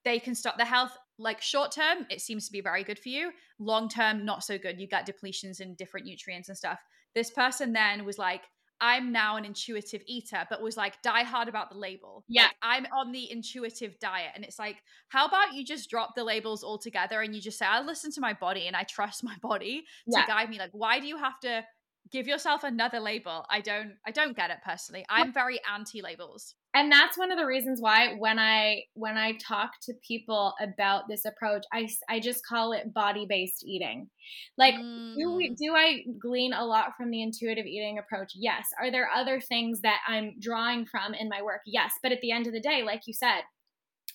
[0.05, 0.97] They can stop the health.
[1.19, 3.31] Like short term it seems to be very good for you.
[3.59, 4.81] Long term not so good.
[4.81, 6.81] You get depletions in different nutrients and stuff.
[7.15, 8.43] This person then was like
[8.81, 12.53] i'm now an intuitive eater but was like die hard about the label yeah like,
[12.63, 14.77] i'm on the intuitive diet and it's like
[15.09, 18.21] how about you just drop the labels altogether and you just say i listen to
[18.21, 20.27] my body and i trust my body to yeah.
[20.27, 21.65] guide me like why do you have to
[22.11, 23.45] give yourself another label.
[23.51, 25.05] I don't I don't get it personally.
[25.09, 26.55] I'm very anti labels.
[26.75, 31.05] And that's one of the reasons why when I when I talk to people about
[31.09, 34.11] this approach, I I just call it body-based eating.
[34.59, 35.15] Like mm.
[35.17, 35.57] do we mm.
[35.57, 38.33] do I glean a lot from the intuitive eating approach?
[38.35, 38.67] Yes.
[38.81, 41.61] Are there other things that I'm drawing from in my work?
[41.65, 41.93] Yes.
[42.03, 43.43] But at the end of the day, like you said,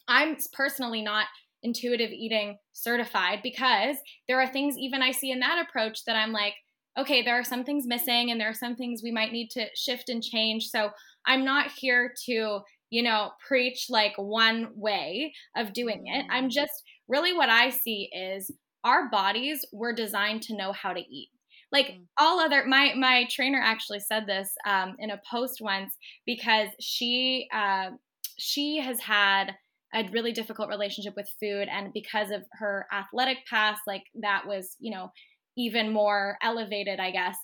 [0.10, 1.28] I'm personally not
[1.64, 3.98] intuitive eating certified because
[4.28, 6.54] there are things even I see in that approach that I'm like
[6.98, 9.66] okay, there are some things missing and there are some things we might need to
[9.76, 10.68] shift and change.
[10.68, 10.90] So
[11.26, 16.26] I'm not here to, you know, preach like one way of doing it.
[16.30, 16.52] I'm mm.
[16.52, 18.52] just really what I see is
[18.84, 21.30] our bodies were designed to know how to eat
[21.72, 22.02] like mm.
[22.18, 25.94] all other my my trainer actually said this um, in a post once
[26.26, 27.90] because she uh,
[28.38, 29.52] she has had
[29.94, 34.76] a really difficult relationship with food and because of her athletic past like that was
[34.80, 35.12] you know
[35.60, 37.36] even more elevated, I guess.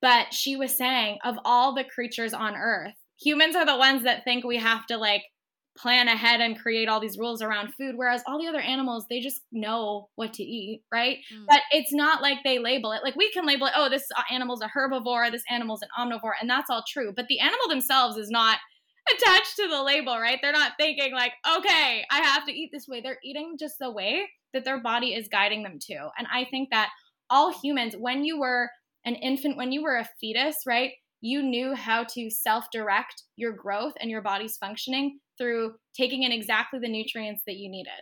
[0.00, 4.24] But she was saying, of all the creatures on earth, humans are the ones that
[4.24, 5.22] think we have to like
[5.76, 9.20] plan ahead and create all these rules around food whereas all the other animals they
[9.20, 11.18] just know what to eat right?
[11.32, 11.44] Mm.
[11.48, 13.02] but it's not like they label it.
[13.04, 16.50] Like we can label it oh this animal's a herbivore this animal's an omnivore and
[16.50, 17.12] that's all true.
[17.14, 18.58] But the animal themselves is not
[19.10, 20.38] attached to the label right?
[20.42, 23.00] They're not thinking like okay i have to eat this way.
[23.00, 26.08] They're eating just the way that their body is guiding them to.
[26.18, 26.90] And i think that
[27.30, 28.70] all humans, when you were
[29.04, 33.52] an infant, when you were a fetus, right, you knew how to self direct your
[33.52, 37.92] growth and your body's functioning through taking in exactly the nutrients that you needed,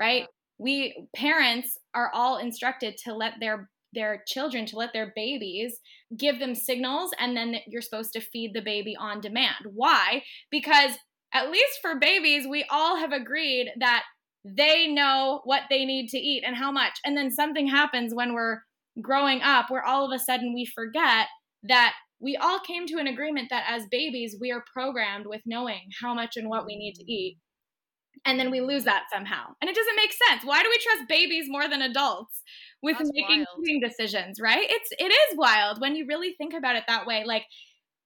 [0.00, 0.26] right?
[0.58, 5.78] We parents are all instructed to let their their children to let their babies
[6.16, 9.66] give them signals and then you're supposed to feed the baby on demand.
[9.72, 10.24] Why?
[10.50, 10.92] Because
[11.32, 14.04] at least for babies, we all have agreed that
[14.44, 16.98] they know what they need to eat and how much.
[17.04, 18.58] And then something happens when we're
[19.00, 21.28] growing up where all of a sudden we forget
[21.64, 25.88] that we all came to an agreement that as babies, we are programmed with knowing
[26.00, 27.10] how much and what we need to mm-hmm.
[27.10, 27.38] eat.
[28.26, 29.44] And then we lose that somehow.
[29.60, 30.44] And it doesn't make sense.
[30.44, 32.42] Why do we trust babies more than adults
[32.82, 34.66] with That's making eating decisions, right?
[34.70, 37.24] It's it is wild when you really think about it that way.
[37.26, 37.44] Like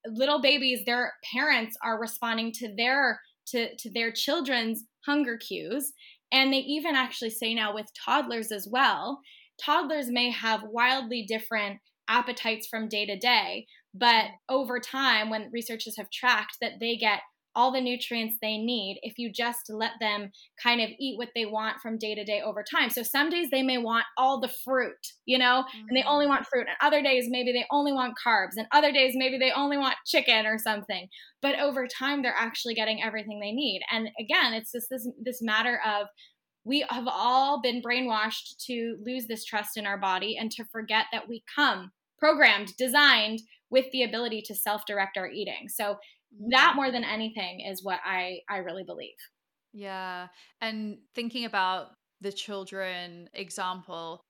[0.07, 5.93] little babies, their parents are responding to their to, to their children's hunger cues
[6.33, 9.21] and they even actually say now with toddlers as well,
[9.63, 13.67] toddlers may have wildly different appetites from day to day.
[13.95, 17.21] But over time, when researchers have tracked that they get
[17.59, 20.31] all the nutrients they need if you just let them
[20.63, 22.89] kind of eat what they want from day to day over time.
[22.89, 24.95] So some days they may want all the fruit,
[25.27, 25.87] you know, mm-hmm.
[25.89, 26.35] and they only mm-hmm.
[26.35, 26.69] want fruit.
[26.69, 28.53] And other days maybe they only want carbs.
[28.57, 31.09] And other days maybe they only want chicken or something.
[31.43, 33.81] But over time they're actually getting everything they need.
[33.91, 36.07] And again, it's just this this matter of
[36.65, 41.07] we have all been brainwashed to lose this trust in our body and to forget
[41.11, 41.91] that we come
[42.21, 45.67] programmed, designed with the ability to self direct our eating.
[45.69, 45.97] So
[46.51, 49.17] that more than anything is what I I really believe.
[49.73, 50.29] Yeah.
[50.61, 51.89] And thinking about
[52.21, 54.23] the children example,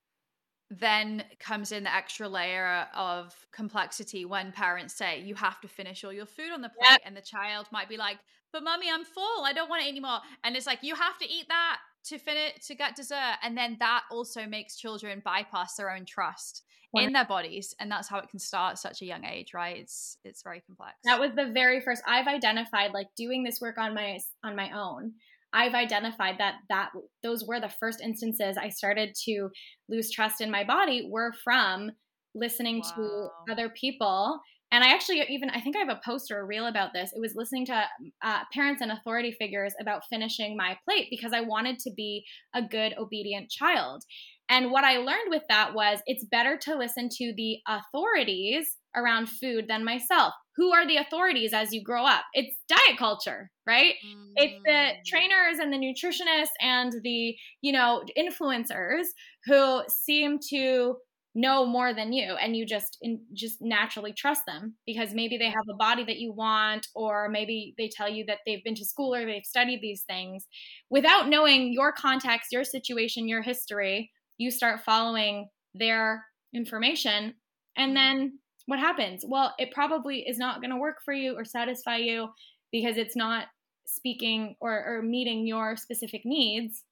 [0.70, 6.05] then comes in the extra layer of complexity when parents say you have to finish
[6.05, 7.01] all your food on the plate yep.
[7.07, 8.18] and the child might be like
[8.53, 9.44] but mommy i'm full.
[9.44, 10.20] I don't want it anymore.
[10.44, 13.36] And it's like you have to eat that to finish to get dessert.
[13.42, 18.09] And then that also makes children bypass their own trust in their bodies and that's
[18.09, 19.76] how it can start at such a young age right?
[19.76, 20.94] It's it's very complex.
[21.05, 24.70] That was the very first i've identified like doing this work on my on my
[24.72, 25.12] own.
[25.53, 26.90] I've identified that that
[27.22, 29.49] those were the first instances i started to
[29.88, 31.90] lose trust in my body were from
[32.34, 33.30] listening wow.
[33.46, 34.40] to other people
[34.72, 37.12] and i actually even i think i have a post or a reel about this
[37.14, 37.84] it was listening to
[38.22, 42.62] uh, parents and authority figures about finishing my plate because i wanted to be a
[42.62, 44.04] good obedient child
[44.48, 49.28] and what I learned with that was it's better to listen to the authorities around
[49.28, 50.32] food than myself.
[50.56, 52.22] Who are the authorities as you grow up?
[52.32, 53.94] It's diet culture, right?
[54.04, 54.32] Mm.
[54.36, 55.04] It's the mm.
[55.06, 59.04] trainers and the nutritionists and the, you know, influencers
[59.44, 60.96] who seem to
[61.34, 65.46] know more than you and you just in, just naturally trust them because maybe they
[65.46, 68.84] have a body that you want or maybe they tell you that they've been to
[68.84, 70.46] school or they've studied these things.
[70.90, 76.24] Without knowing your context, your situation, your history you start following their
[76.54, 77.34] information
[77.76, 77.94] and mm-hmm.
[77.94, 79.24] then what happens?
[79.26, 82.28] Well it probably is not going to work for you or satisfy you
[82.72, 83.46] because it's not
[83.86, 86.84] speaking or, or meeting your specific needs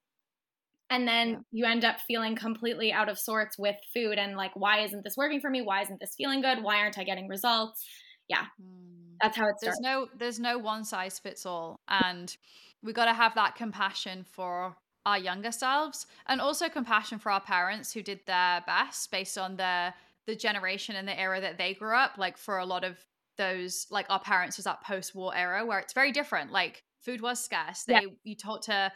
[0.90, 1.36] and then yeah.
[1.50, 5.16] you end up feeling completely out of sorts with food and like why isn't this
[5.16, 5.62] working for me?
[5.62, 6.62] Why isn't this feeling good?
[6.62, 7.84] Why aren't i getting results?
[8.28, 8.44] Yeah.
[8.60, 9.16] Mm.
[9.20, 9.78] that's how it starts.
[9.78, 12.36] there's no there's no one size fits all and
[12.82, 14.76] we got to have that compassion for
[15.06, 19.56] our younger selves and also compassion for our parents who did their best based on
[19.56, 19.94] the
[20.26, 22.18] the generation and the era that they grew up.
[22.18, 22.98] Like for a lot of
[23.38, 26.50] those like our parents was that post-war era where it's very different.
[26.50, 27.84] Like food was scarce.
[27.84, 28.00] They yeah.
[28.24, 28.92] you taught to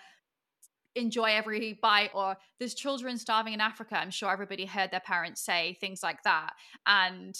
[0.96, 5.40] enjoy every bite or there's children starving in africa i'm sure everybody heard their parents
[5.40, 6.50] say things like that
[6.86, 7.36] and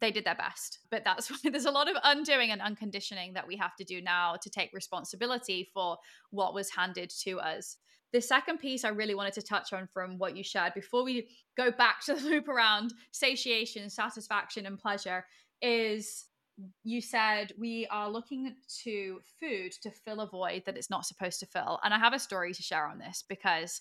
[0.00, 0.78] they did their best.
[0.90, 4.00] But that's why there's a lot of undoing and unconditioning that we have to do
[4.00, 5.96] now to take responsibility for
[6.30, 7.76] what was handed to us.
[8.12, 11.28] The second piece I really wanted to touch on from what you shared before we
[11.56, 15.26] go back to the loop around satiation, satisfaction, and pleasure
[15.60, 16.24] is
[16.82, 21.40] you said we are looking to food to fill a void that it's not supposed
[21.40, 21.78] to fill.
[21.84, 23.80] And I have a story to share on this because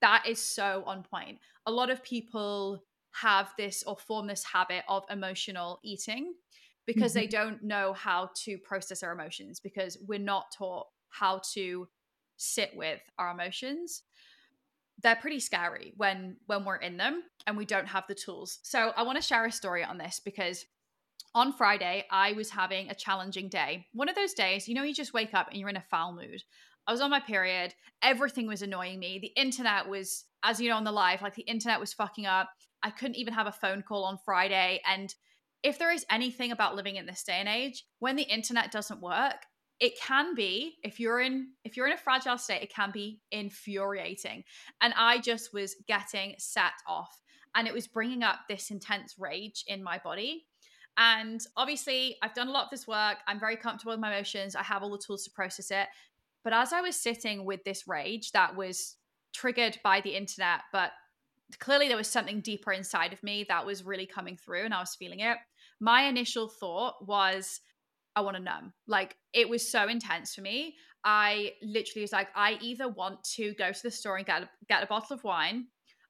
[0.00, 1.38] that is so on point.
[1.66, 2.82] A lot of people
[3.22, 6.34] have this or form this habit of emotional eating
[6.86, 7.20] because mm-hmm.
[7.20, 11.88] they don't know how to process their emotions because we're not taught how to
[12.36, 14.02] sit with our emotions
[15.02, 18.92] they're pretty scary when when we're in them and we don't have the tools so
[18.96, 20.64] i want to share a story on this because
[21.36, 23.86] on friday i was having a challenging day.
[23.92, 26.12] One of those days you know you just wake up and you're in a foul
[26.12, 26.42] mood.
[26.88, 27.74] I was on my period.
[28.02, 29.18] Everything was annoying me.
[29.18, 32.48] The internet was as you know on the live like the internet was fucking up.
[32.82, 34.80] I couldn't even have a phone call on friday.
[34.88, 35.14] And
[35.62, 39.02] if there is anything about living in this day and age when the internet doesn't
[39.02, 39.36] work
[39.78, 43.20] it can be if you're in if you're in a fragile state it can be
[43.30, 44.42] infuriating.
[44.80, 47.20] And i just was getting set off.
[47.54, 50.46] And it was bringing up this intense rage in my body
[50.98, 54.54] and obviously i've done a lot of this work i'm very comfortable with my emotions
[54.54, 55.88] i have all the tools to process it
[56.44, 58.96] but as i was sitting with this rage that was
[59.32, 60.92] triggered by the internet but
[61.58, 64.80] clearly there was something deeper inside of me that was really coming through and i
[64.80, 65.36] was feeling it
[65.80, 67.60] my initial thought was
[68.16, 68.72] I want to numb.
[68.88, 70.76] Like it was so intense for me.
[71.04, 74.48] I literally was like, I either want to go to the store and get a,
[74.68, 75.66] get a bottle of wine.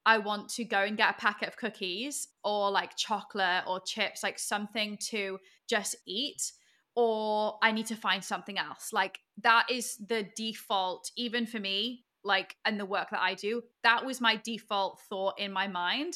[0.07, 4.23] I want to go and get a packet of cookies or like chocolate or chips,
[4.23, 5.39] like something to
[5.69, 6.53] just eat,
[6.95, 8.93] or I need to find something else.
[8.93, 13.63] Like that is the default, even for me, like, and the work that I do.
[13.83, 16.15] That was my default thought in my mind.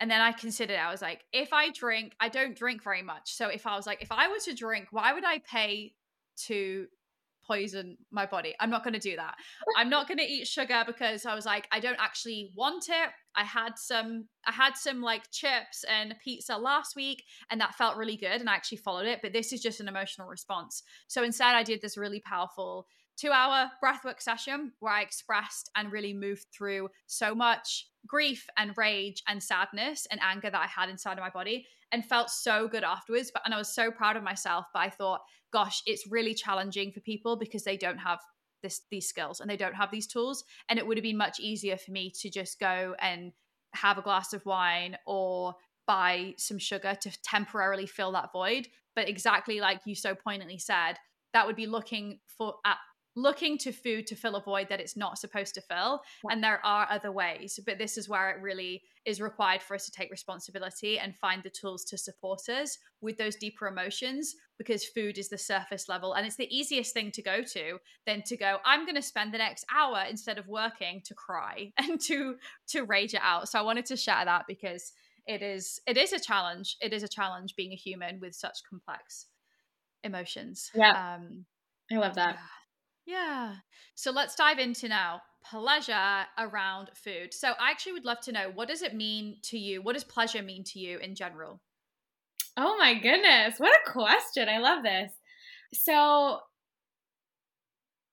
[0.00, 3.36] And then I considered, I was like, if I drink, I don't drink very much.
[3.36, 5.94] So if I was like, if I were to drink, why would I pay
[6.46, 6.88] to
[7.46, 8.54] poison my body.
[8.60, 9.34] I'm not going to do that.
[9.76, 13.10] I'm not going to eat sugar because I was like I don't actually want it.
[13.34, 17.96] I had some I had some like chips and pizza last week and that felt
[17.96, 20.82] really good and I actually followed it, but this is just an emotional response.
[21.08, 22.86] So instead I did this really powerful
[23.22, 29.22] 2-hour breathwork session where I expressed and really moved through so much grief and rage
[29.28, 32.84] and sadness and anger that I had inside of my body and felt so good
[32.84, 35.20] afterwards but and I was so proud of myself but I thought
[35.52, 38.20] gosh, it's really challenging for people because they don't have
[38.62, 40.44] this these skills and they don't have these tools.
[40.68, 43.32] And it would have been much easier for me to just go and
[43.74, 45.54] have a glass of wine or
[45.86, 48.68] buy some sugar to temporarily fill that void.
[48.94, 50.94] But exactly like you so poignantly said,
[51.32, 52.78] that would be looking for at
[53.14, 56.02] looking to food to fill a void that it's not supposed to fill.
[56.30, 59.84] And there are other ways, but this is where it really is required for us
[59.84, 64.84] to take responsibility and find the tools to support us with those deeper emotions because
[64.84, 68.36] food is the surface level and it's the easiest thing to go to than to
[68.36, 72.36] go i'm going to spend the next hour instead of working to cry and to
[72.68, 74.92] to rage it out so i wanted to share that because
[75.26, 78.58] it is it is a challenge it is a challenge being a human with such
[78.68, 79.26] complex
[80.04, 81.44] emotions yeah um
[81.90, 82.61] i love that yeah.
[83.06, 83.56] Yeah.
[83.94, 87.34] So let's dive into now pleasure around food.
[87.34, 89.82] So I actually would love to know what does it mean to you?
[89.82, 91.60] What does pleasure mean to you in general?
[92.56, 93.54] Oh my goodness.
[93.58, 94.48] What a question.
[94.48, 95.12] I love this.
[95.74, 96.40] So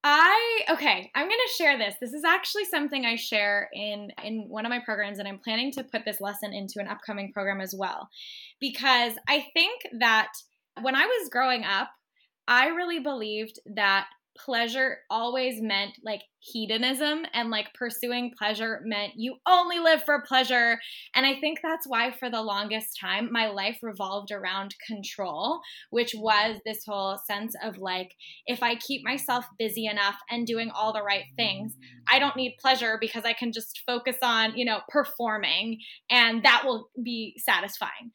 [0.03, 1.95] I okay, I'm going to share this.
[1.99, 5.71] This is actually something I share in in one of my programs and I'm planning
[5.73, 8.09] to put this lesson into an upcoming program as well.
[8.61, 10.29] Because I think that
[10.81, 11.89] when I was growing up,
[12.47, 14.07] I really believed that
[14.45, 20.79] pleasure always meant like hedonism and like pursuing pleasure meant you only live for pleasure.
[21.13, 25.59] And I think that's why for the longest time my life revolved around control,
[25.89, 28.11] which was this whole sense of like,
[28.45, 31.75] if I keep myself busy enough and doing all the right things,
[32.07, 35.79] I don't need pleasure because I can just focus on, you know, performing
[36.09, 38.11] and that will be satisfying.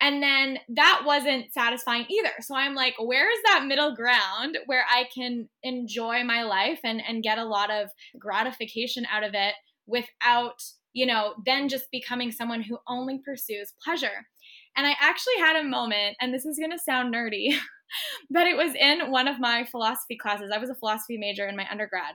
[0.00, 2.32] And then that wasn't satisfying either.
[2.40, 7.02] So I'm like, where is that middle ground where I can enjoy my life and,
[7.06, 9.54] and get a lot of gratification out of it
[9.86, 10.62] without,
[10.94, 14.26] you know, then just becoming someone who only pursues pleasure?
[14.74, 17.58] And I actually had a moment, and this is going to sound nerdy,
[18.30, 20.50] but it was in one of my philosophy classes.
[20.54, 22.14] I was a philosophy major in my undergrad.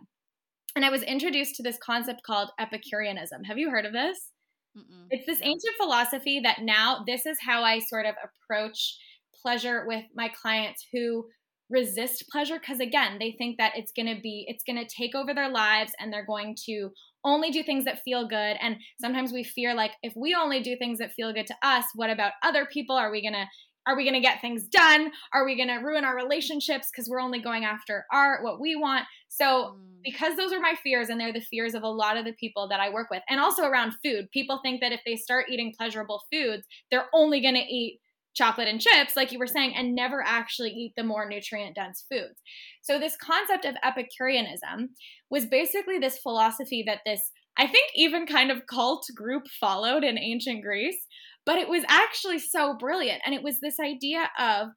[0.75, 3.43] And I was introduced to this concept called Epicureanism.
[3.43, 4.31] Have you heard of this?
[4.77, 5.07] Mm-mm.
[5.09, 8.97] It's this ancient philosophy that now this is how I sort of approach
[9.41, 11.25] pleasure with my clients who
[11.69, 15.15] resist pleasure because again they think that it's going to be it's going to take
[15.15, 16.91] over their lives and they're going to
[17.25, 18.55] only do things that feel good.
[18.61, 21.85] And sometimes we fear like if we only do things that feel good to us
[21.95, 22.95] what about other people?
[22.95, 23.47] Are we going to
[23.87, 25.11] are we going to get things done?
[25.33, 26.89] Are we going to ruin our relationships?
[26.91, 29.05] Because we're only going after our what we want.
[29.27, 29.79] So mm.
[30.03, 32.67] because those are my fears and they're the fears of a lot of the people
[32.69, 34.29] that i work with and also around food.
[34.31, 37.99] People think that if they start eating pleasurable foods they're only going to eat
[38.35, 42.05] chocolate and chips like you were saying and never actually eat the more nutrient dense
[42.11, 42.41] foods.
[42.81, 44.89] So this concept of epicureanism
[45.29, 50.19] was basically this philosophy that this I think even kind of cult group followed in
[50.19, 51.07] ancient Greece
[51.45, 53.21] but it was actually so brilliant.
[53.25, 54.69] And it was this idea of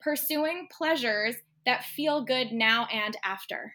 [0.00, 3.74] pursuing pleasures that feel good now and after.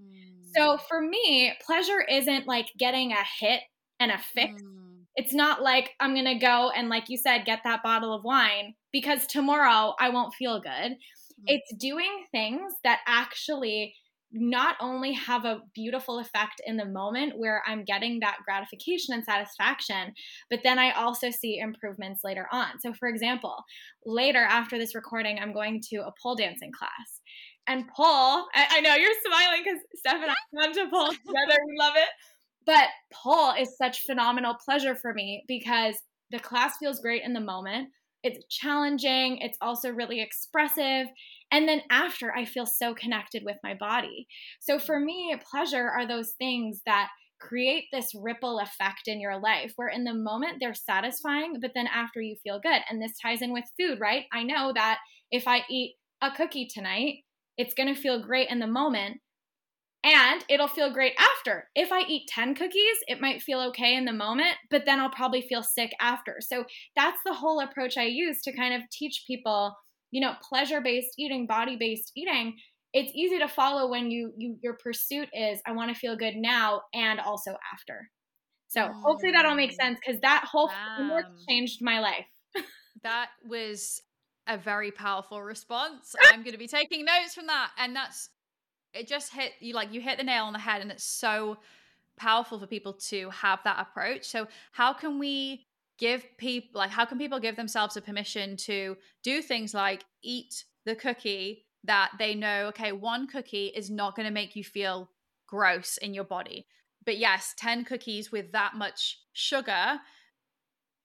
[0.00, 0.44] Mm.
[0.56, 3.60] So for me, pleasure isn't like getting a hit
[4.00, 4.62] and a fix.
[4.62, 5.02] Mm.
[5.16, 8.24] It's not like I'm going to go and, like you said, get that bottle of
[8.24, 10.72] wine because tomorrow I won't feel good.
[10.72, 10.96] Mm.
[11.46, 13.94] It's doing things that actually
[14.34, 19.24] not only have a beautiful effect in the moment where I'm getting that gratification and
[19.24, 20.12] satisfaction,
[20.50, 22.80] but then I also see improvements later on.
[22.80, 23.54] So, for example,
[24.04, 27.20] later after this recording, I'm going to a pole dancing class.
[27.66, 31.58] And pole, I, I know you're smiling because Steph and I went to pole together.
[31.66, 32.08] We love it.
[32.66, 35.94] But pole is such phenomenal pleasure for me because
[36.30, 37.88] the class feels great in the moment.
[38.24, 41.06] It's challenging, it's also really expressive,
[41.52, 44.26] and then after, I feel so connected with my body.
[44.60, 47.10] So for me, pleasure are those things that
[47.40, 51.86] create this ripple effect in your life where in the moment they're satisfying, but then
[51.86, 52.80] after you feel good.
[52.90, 54.24] And this ties in with food, right?
[54.32, 54.98] I know that
[55.30, 57.18] if I eat a cookie tonight,
[57.56, 59.18] it's going to feel great in the moment
[60.04, 61.68] and it'll feel great after.
[61.74, 65.10] If I eat 10 cookies, it might feel okay in the moment, but then I'll
[65.10, 66.36] probably feel sick after.
[66.40, 69.74] So that's the whole approach I use to kind of teach people
[70.14, 72.54] you know, pleasure based eating, body based eating,
[72.92, 76.36] it's easy to follow when you, you your pursuit is I want to feel good
[76.36, 78.08] now and also after.
[78.68, 79.02] So mm.
[79.02, 79.78] hopefully that all makes mm.
[79.78, 80.70] sense because that whole
[81.48, 82.26] changed my life.
[83.02, 84.00] that was
[84.46, 86.14] a very powerful response.
[86.32, 88.30] I'm going to be taking notes from that, and that's
[88.94, 91.58] it just hit you like you hit the nail on the head and it's so
[92.16, 94.24] powerful for people to have that approach.
[94.24, 95.66] So how can we
[95.98, 100.64] give people like how can people give themselves a permission to do things like eat
[100.86, 105.08] the cookie that they know okay one cookie is not going to make you feel
[105.46, 106.66] gross in your body
[107.04, 110.00] but yes 10 cookies with that much sugar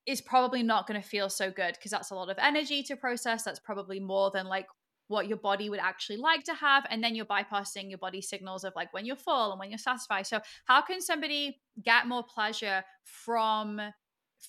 [0.07, 2.95] is probably not going to feel so good because that's a lot of energy to
[2.95, 4.65] process that's probably more than like
[5.10, 8.64] what your body would actually like to have and then you're bypassing your body signals
[8.64, 10.26] of like when you're full and when you're satisfied.
[10.26, 13.82] So how can somebody get more pleasure from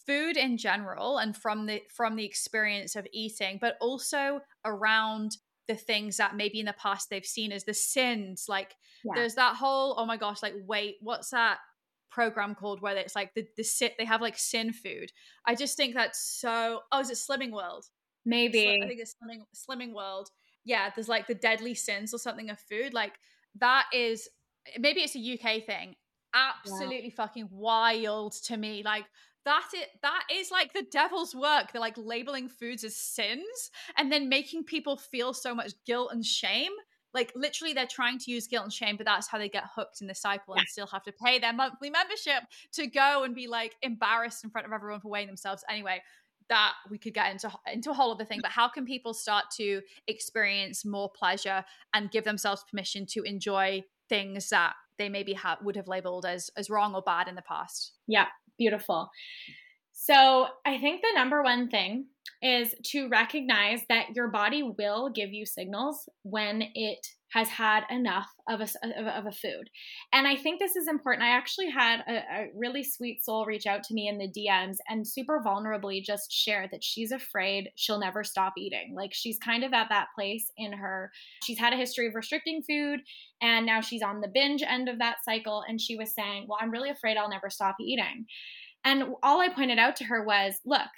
[0.07, 5.37] food in general and from the from the experience of eating but also around
[5.67, 8.45] the things that maybe in the past they've seen as the sins?
[8.47, 9.13] Like yeah.
[9.15, 11.59] there's that whole oh my gosh like wait what's that
[12.11, 15.11] program called where it's like the the sit they have like sin food.
[15.47, 17.87] I just think that's so oh is it slimming world?
[18.27, 20.29] Maybe i think it's slimming slimming world
[20.65, 22.95] yeah, there's like the deadly sins or something of food.
[22.95, 23.15] Like
[23.59, 24.29] that is
[24.79, 25.95] maybe it's a UK thing.
[26.35, 27.15] Absolutely yeah.
[27.17, 28.83] fucking wild to me.
[28.85, 29.05] Like
[29.45, 31.73] that it that is like the devil's work.
[31.73, 36.25] They're like labeling foods as sins and then making people feel so much guilt and
[36.25, 36.73] shame.
[37.13, 40.01] Like literally they're trying to use guilt and shame, but that's how they get hooked
[40.01, 40.61] in the cycle yeah.
[40.61, 42.45] and still have to pay their monthly membership
[42.75, 45.65] to go and be like embarrassed in front of everyone for weighing themselves.
[45.69, 46.01] Anyway,
[46.51, 49.47] that we could get into into a whole other thing but how can people start
[49.57, 55.59] to experience more pleasure and give themselves permission to enjoy things that they maybe have
[55.63, 57.93] would have labeled as as wrong or bad in the past?
[58.07, 58.27] Yeah
[58.61, 59.11] beautiful.
[59.93, 62.07] So i think the number one thing
[62.43, 68.29] is to recognize that your body will give you signals when it has had enough
[68.49, 68.69] of a,
[69.17, 69.71] of a, food.
[70.13, 71.23] And I think this is important.
[71.23, 74.79] I actually had a, a, really sweet soul reach out to me in the DMs
[74.89, 78.95] and super vulnerably just share that she's afraid she'll never stop eating.
[78.97, 81.13] Like she's kind of at that place in her,
[81.45, 83.01] she's had a history of restricting food
[83.41, 85.63] and now she's on the binge end of that cycle.
[85.69, 88.27] And she was saying, Well, I'm really afraid I'll never stop eating.
[88.85, 90.89] And all I pointed out to her was, Look,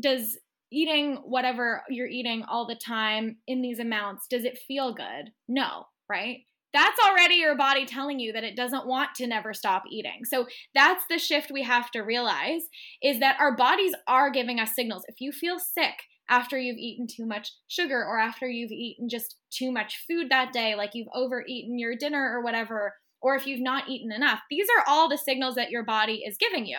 [0.00, 0.38] does
[0.70, 5.30] eating whatever you're eating all the time in these amounts, does it feel good?
[5.48, 6.38] No, right?
[6.72, 10.24] That's already your body telling you that it doesn't want to never stop eating.
[10.24, 12.62] So that's the shift we have to realize
[13.02, 15.04] is that our bodies are giving us signals.
[15.06, 15.94] If you feel sick
[16.30, 20.54] after you've eaten too much sugar or after you've eaten just too much food that
[20.54, 24.40] day, like you've overeaten your dinner or whatever, or if you've not eaten enough.
[24.50, 26.78] These are all the signals that your body is giving you.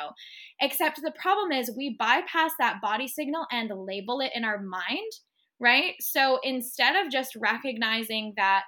[0.62, 5.12] Except the problem is we bypass that body signal and label it in our mind,
[5.60, 5.94] right?
[6.00, 8.64] So instead of just recognizing that,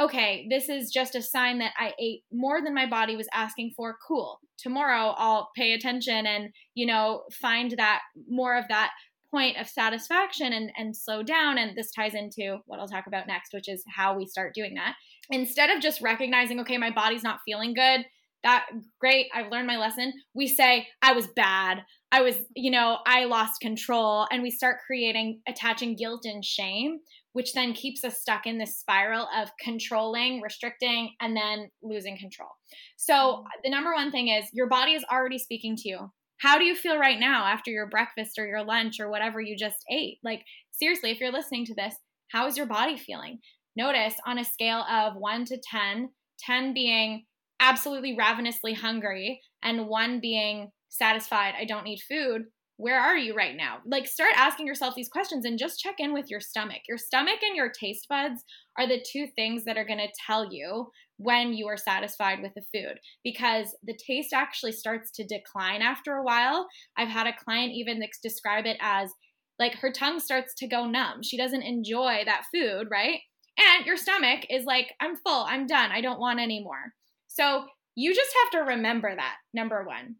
[0.00, 3.72] okay, this is just a sign that I ate more than my body was asking
[3.76, 4.40] for, cool.
[4.58, 8.90] Tomorrow I'll pay attention and, you know, find that more of that
[9.30, 11.58] point of satisfaction and, and slow down.
[11.58, 14.74] And this ties into what I'll talk about next, which is how we start doing
[14.74, 14.94] that.
[15.30, 18.04] Instead of just recognizing, okay, my body's not feeling good,
[18.44, 18.66] that
[19.00, 20.12] great, I've learned my lesson.
[20.34, 21.82] We say, I was bad.
[22.12, 24.26] I was, you know, I lost control.
[24.30, 26.98] And we start creating, attaching guilt and shame,
[27.32, 32.50] which then keeps us stuck in this spiral of controlling, restricting, and then losing control.
[32.96, 33.46] So, mm-hmm.
[33.64, 36.12] the number one thing is your body is already speaking to you.
[36.38, 39.56] How do you feel right now after your breakfast or your lunch or whatever you
[39.56, 40.18] just ate?
[40.22, 41.94] Like, seriously, if you're listening to this,
[42.30, 43.38] how is your body feeling?
[43.76, 47.24] Notice on a scale of one to 10, 10 being
[47.60, 52.42] absolutely ravenously hungry and one being satisfied, I don't need food,
[52.76, 53.78] where are you right now?
[53.86, 56.82] Like, start asking yourself these questions and just check in with your stomach.
[56.88, 58.42] Your stomach and your taste buds
[58.76, 62.52] are the two things that are going to tell you when you are satisfied with
[62.54, 66.66] the food because the taste actually starts to decline after a while.
[66.96, 69.12] I've had a client even describe it as
[69.60, 71.22] like her tongue starts to go numb.
[71.22, 73.20] She doesn't enjoy that food, right?
[73.58, 76.92] And your stomach is like, I'm full, I'm done, I don't want any more.
[77.28, 80.16] So you just have to remember that, number one.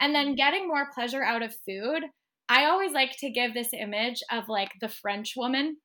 [0.00, 2.04] And then getting more pleasure out of food.
[2.48, 5.76] I always like to give this image of like the French woman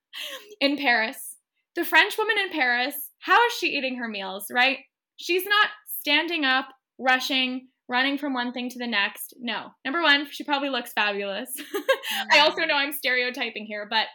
[0.60, 1.36] in Paris.
[1.74, 4.78] The French woman in Paris how is she eating her meals, right?
[5.16, 5.68] She's not
[6.00, 6.66] standing up,
[6.98, 9.34] rushing, running from one thing to the next.
[9.38, 9.68] No.
[9.84, 11.50] Number one, she probably looks fabulous.
[12.32, 12.68] I also mm-hmm.
[12.68, 14.06] know I'm stereotyping here, but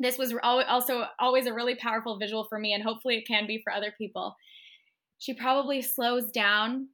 [0.00, 3.60] this was also always a really powerful visual for me, and hopefully it can be
[3.62, 4.34] for other people.
[5.18, 6.88] She probably slows down.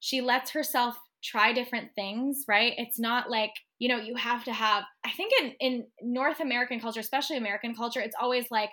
[0.00, 2.74] She lets herself try different things, right?
[2.76, 6.80] It's not like, you know, you have to have, I think in, in North American
[6.80, 8.68] culture, especially American culture, it's always like,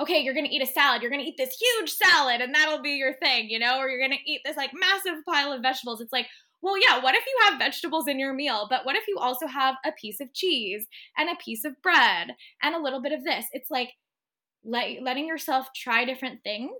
[0.00, 1.00] okay, you're going to eat a salad.
[1.00, 3.88] You're going to eat this huge salad and that'll be your thing, you know, or
[3.88, 6.00] you're going to eat this like massive pile of vegetables.
[6.00, 6.26] It's like,
[6.62, 9.48] well, yeah, what if you have vegetables in your meal, but what if you also
[9.48, 10.86] have a piece of cheese
[11.18, 13.46] and a piece of bread and a little bit of this?
[13.52, 13.90] It's like,
[14.64, 16.70] let, letting yourself try different things,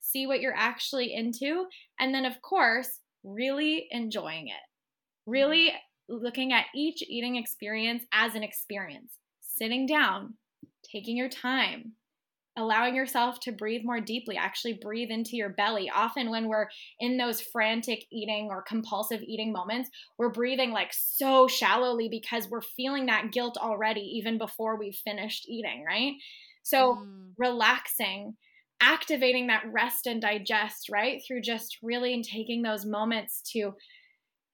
[0.00, 1.66] see what you're actually into,
[2.00, 4.54] and then, of course, really enjoying it.
[5.24, 5.68] Really
[6.10, 6.24] mm-hmm.
[6.24, 10.34] looking at each eating experience as an experience, sitting down,
[10.82, 11.92] taking your time,
[12.58, 15.90] allowing yourself to breathe more deeply, actually breathe into your belly.
[15.94, 16.68] Often, when we're
[17.00, 22.60] in those frantic eating or compulsive eating moments, we're breathing like so shallowly because we're
[22.60, 26.12] feeling that guilt already, even before we've finished eating, right?
[26.62, 27.30] So, mm.
[27.38, 28.36] relaxing,
[28.80, 31.22] activating that rest and digest, right?
[31.26, 33.74] Through just really taking those moments to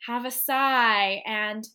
[0.06, 1.66] have a sigh and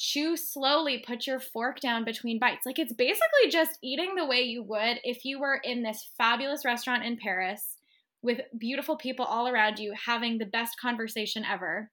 [0.00, 2.64] chew slowly, put your fork down between bites.
[2.64, 6.64] Like it's basically just eating the way you would if you were in this fabulous
[6.64, 7.76] restaurant in Paris
[8.22, 11.90] with beautiful people all around you having the best conversation ever.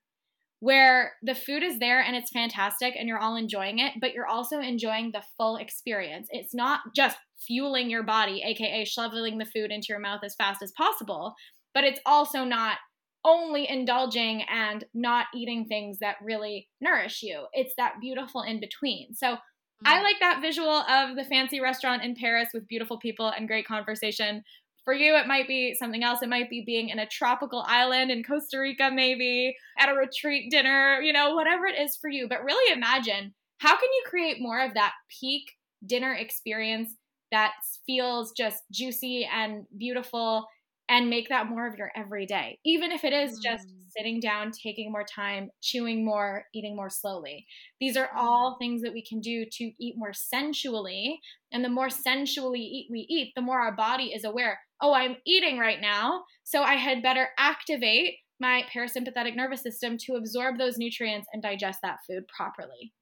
[0.60, 4.26] Where the food is there and it's fantastic and you're all enjoying it, but you're
[4.26, 6.28] also enjoying the full experience.
[6.32, 10.62] It's not just fueling your body, aka shoveling the food into your mouth as fast
[10.62, 11.34] as possible,
[11.74, 12.78] but it's also not
[13.24, 17.46] only indulging and not eating things that really nourish you.
[17.52, 19.14] It's that beautiful in between.
[19.14, 19.38] So mm.
[19.84, 23.66] I like that visual of the fancy restaurant in Paris with beautiful people and great
[23.66, 24.42] conversation.
[24.84, 26.22] For you, it might be something else.
[26.22, 30.50] It might be being in a tropical island in Costa Rica, maybe at a retreat
[30.50, 32.26] dinner, you know, whatever it is for you.
[32.26, 35.42] But really imagine how can you create more of that peak
[35.84, 36.94] dinner experience
[37.30, 37.52] that
[37.86, 40.46] feels just juicy and beautiful
[40.88, 43.72] and make that more of your everyday, even if it is just mm.
[43.96, 47.46] sitting down, taking more time, chewing more, eating more slowly.
[47.80, 48.58] These are all mm.
[48.58, 51.20] things that we can do to eat more sensually.
[51.52, 55.16] And the more sensually eat we eat, the more our body is aware, oh, I'm
[55.26, 56.22] eating right now.
[56.44, 61.80] So I had better activate my parasympathetic nervous system to absorb those nutrients and digest
[61.82, 62.92] that food properly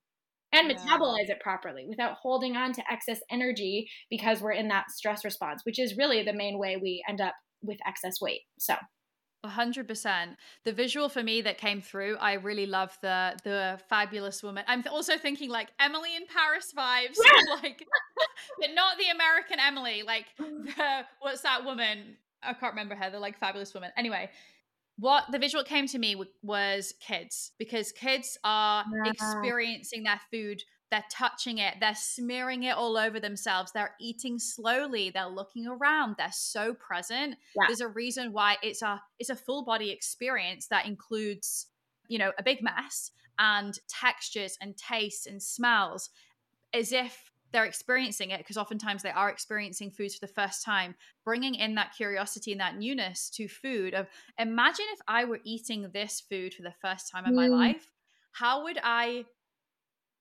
[0.52, 0.76] and yeah.
[0.76, 5.60] metabolize it properly without holding on to excess energy because we're in that stress response,
[5.64, 8.42] which is really the main way we end up with excess weight.
[8.58, 8.74] So
[9.44, 14.64] 100% the visual for me that came through i really love the the fabulous woman
[14.66, 17.54] i'm also thinking like emily in paris vibes yeah.
[17.62, 17.86] like
[18.60, 23.20] but not the american emily like the what's that woman i can't remember her the
[23.20, 24.28] like fabulous woman anyway
[24.98, 29.10] what the visual came to me was kids because kids are yeah.
[29.10, 35.10] experiencing their food they're touching it, they're smearing it all over themselves, they're eating slowly,
[35.10, 37.36] they're looking around, they're so present.
[37.56, 37.64] Yeah.
[37.66, 41.66] There's a reason why it's a it's a full body experience that includes,
[42.08, 46.10] you know, a big mess and textures and tastes and smells
[46.72, 50.94] as if they're experiencing it because oftentimes they are experiencing foods for the first time
[51.24, 54.06] bringing in that curiosity and that newness to food of
[54.38, 57.36] imagine if i were eating this food for the first time in mm.
[57.36, 57.88] my life
[58.32, 59.24] how would i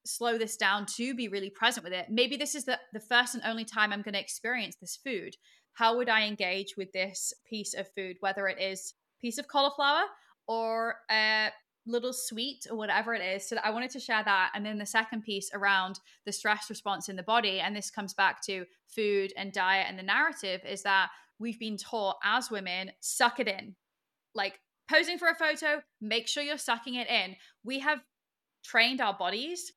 [0.06, 2.08] slow this down to be really present with it.
[2.10, 5.36] Maybe this is the, the first and only time I'm going to experience this food.
[5.74, 10.04] How would I engage with this piece of food, whether it is piece of cauliflower
[10.48, 11.50] or a
[11.88, 13.48] little sweet or whatever it is.
[13.48, 14.52] So I wanted to share that.
[14.54, 18.14] And then the second piece around the stress response in the body, and this comes
[18.14, 22.92] back to food and diet and the narrative, is that we've been taught as women,
[23.02, 23.76] suck it in.
[24.34, 27.36] Like posing for a photo, make sure you're sucking it in.
[27.64, 28.00] We have
[28.64, 29.72] trained our bodies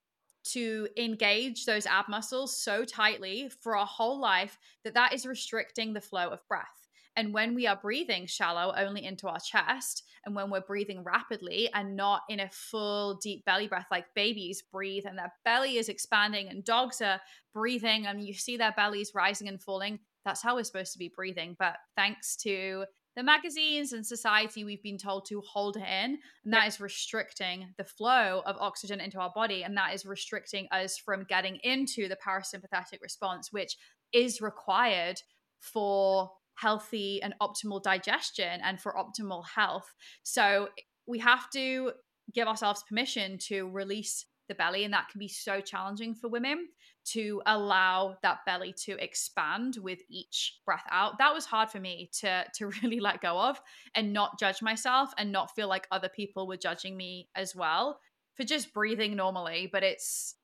[0.53, 5.93] to engage those ab muscles so tightly for our whole life that that is restricting
[5.93, 6.89] the flow of breath.
[7.17, 11.69] And when we are breathing shallow only into our chest, and when we're breathing rapidly
[11.75, 15.89] and not in a full deep belly breath, like babies breathe and their belly is
[15.89, 17.21] expanding, and dogs are
[17.53, 21.13] breathing and you see their bellies rising and falling, that's how we're supposed to be
[21.15, 21.57] breathing.
[21.59, 22.85] But thanks to
[23.19, 27.75] the magazines and society we've been told to hold it in and that is restricting
[27.77, 32.07] the flow of oxygen into our body and that is restricting us from getting into
[32.07, 33.77] the parasympathetic response which
[34.13, 35.21] is required
[35.59, 39.93] for healthy and optimal digestion and for optimal health.
[40.23, 40.69] So
[41.09, 41.93] we have to
[42.33, 46.69] give ourselves permission to release the belly and that can be so challenging for women
[47.05, 51.19] to allow that belly to expand with each breath out.
[51.19, 53.61] That was hard for me to to really let go of
[53.95, 58.01] and not judge myself and not feel like other people were judging me as well
[58.39, 60.37] for just breathing normally but it's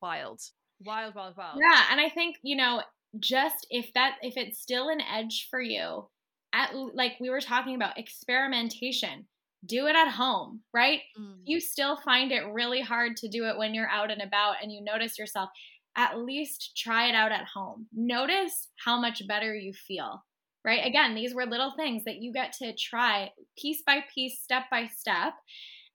[0.00, 0.40] wild
[0.84, 1.58] wild wild wild.
[1.60, 2.82] Yeah and i think you know
[3.18, 6.08] just if that if it's still an edge for you
[6.54, 9.26] at like we were talking about experimentation
[9.64, 11.00] do it at home, right?
[11.18, 11.36] Mm.
[11.44, 14.72] You still find it really hard to do it when you're out and about and
[14.72, 15.50] you notice yourself.
[15.96, 17.86] At least try it out at home.
[17.92, 20.24] Notice how much better you feel,
[20.64, 20.84] right?
[20.86, 24.86] Again, these were little things that you get to try piece by piece, step by
[24.86, 25.34] step.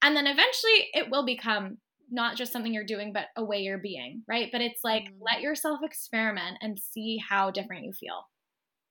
[0.01, 1.77] And then eventually it will become
[2.09, 4.49] not just something you're doing, but a way you're being, right?
[4.51, 5.13] But it's like mm.
[5.19, 8.23] let yourself experiment and see how different you feel.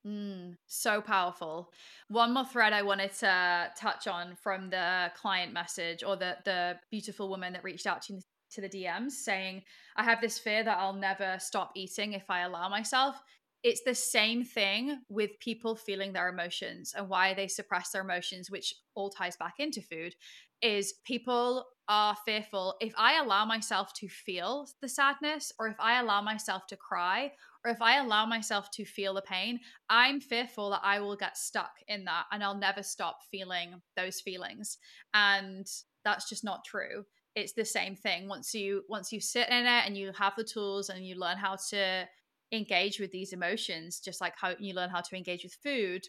[0.07, 1.71] Mm, so powerful.
[2.07, 6.77] One more thread I wanted to touch on from the client message or the the
[6.89, 8.19] beautiful woman that reached out to
[8.51, 9.63] to the DMs saying,
[9.97, 13.21] I have this fear that I'll never stop eating if I allow myself.
[13.63, 18.49] It's the same thing with people feeling their emotions and why they suppress their emotions,
[18.49, 20.15] which all ties back into food.
[20.61, 25.99] Is people are fearful if I allow myself to feel the sadness, or if I
[25.99, 27.31] allow myself to cry,
[27.67, 29.59] or if I allow myself to feel the pain,
[29.89, 34.21] I'm fearful that I will get stuck in that and I'll never stop feeling those
[34.21, 34.77] feelings.
[35.13, 35.67] And
[36.05, 37.03] that's just not true.
[37.35, 38.29] It's the same thing.
[38.29, 41.37] Once you once you sit in it and you have the tools and you learn
[41.37, 42.07] how to
[42.53, 46.07] engage with these emotions just like how you learn how to engage with food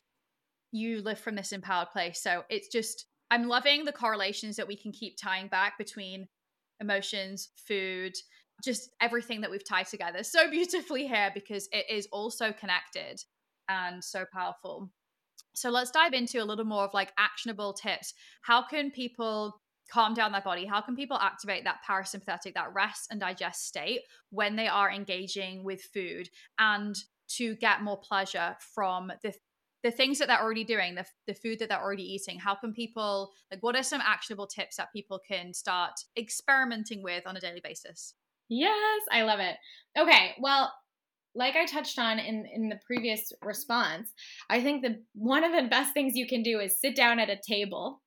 [0.71, 2.23] you live from this empowered place.
[2.23, 6.29] So it's just i'm loving the correlations that we can keep tying back between
[6.81, 8.15] emotions food
[8.65, 13.23] just everything that we've tied together so beautifully here because it is also connected
[13.69, 14.91] and so powerful
[15.55, 20.15] so let's dive into a little more of like actionable tips how can people calm
[20.15, 20.67] down their body?
[20.67, 24.01] How can people activate that parasympathetic, that rest and digest state
[24.31, 26.29] when they are engaging with food
[26.59, 26.95] and
[27.37, 29.33] to get more pleasure from the
[29.85, 32.73] the things that they're already doing, the, the food that they're already eating, how can
[32.73, 37.41] people, like, what are some actionable tips that people can start experimenting with on a
[37.41, 38.15] daily basis?
[38.49, 39.57] Yes, I love it.
[39.99, 40.73] Okay, well,
[41.35, 44.13] like I touched on in, in the previous response,
[44.51, 47.31] I think the one of the best things you can do is sit down at
[47.31, 48.03] a table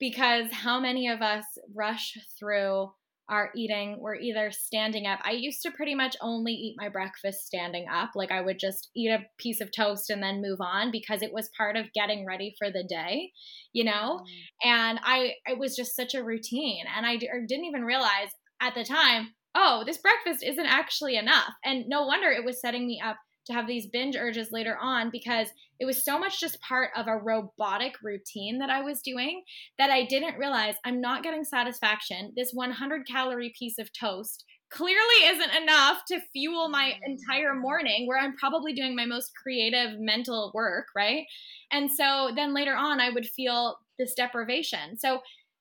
[0.00, 1.44] because how many of us
[1.74, 2.92] rush through
[3.28, 3.98] our eating?
[4.00, 5.18] We're either standing up.
[5.24, 8.10] I used to pretty much only eat my breakfast standing up.
[8.14, 11.32] Like i would just eat a piece of toast and then move on because it
[11.32, 13.32] was part of getting ready for the day
[13.74, 14.20] you know?
[14.20, 14.70] Mm.
[14.70, 16.84] and i it was just such a routine.
[16.96, 18.30] And i didn't even realize
[18.60, 22.86] at the time oh this breakfast isn't actually enough and no wonder it was setting
[22.86, 23.16] me up
[23.48, 25.48] to have these binge urges later on because
[25.80, 29.42] it was so much just part of a robotic routine that I was doing
[29.78, 32.32] that I didn't realize I'm not getting satisfaction.
[32.36, 37.60] This 100 calorie piece of toast clearly isn't enough to fuel my entire mm.
[37.60, 41.24] morning where I'm probably doing my most creative mental work, right?
[41.72, 44.98] And so then later on, I would feel this deprivation.
[44.98, 45.20] So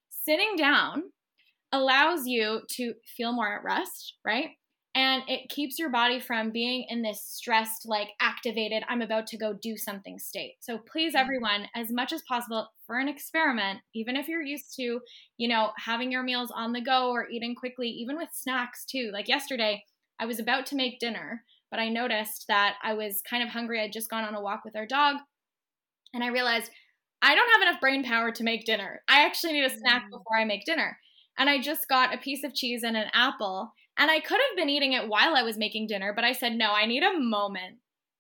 [0.10, 1.04] sitting down
[1.72, 4.52] allows you to feel more at rest, right?
[4.98, 9.38] and it keeps your body from being in this stressed like activated i'm about to
[9.38, 11.22] go do something state so please mm-hmm.
[11.22, 15.00] everyone as much as possible for an experiment even if you're used to
[15.38, 19.12] you know having your meals on the go or eating quickly even with snacks too
[19.14, 19.84] like yesterday
[20.20, 23.80] i was about to make dinner but i noticed that i was kind of hungry
[23.80, 25.18] i'd just gone on a walk with our dog
[26.14, 26.72] and i realized
[27.22, 30.10] i don't have enough brain power to make dinner i actually need a snack mm.
[30.10, 30.98] before i make dinner
[31.38, 34.56] and i just got a piece of cheese and an apple and I could have
[34.56, 37.20] been eating it while I was making dinner, but I said, no, I need a
[37.20, 37.78] moment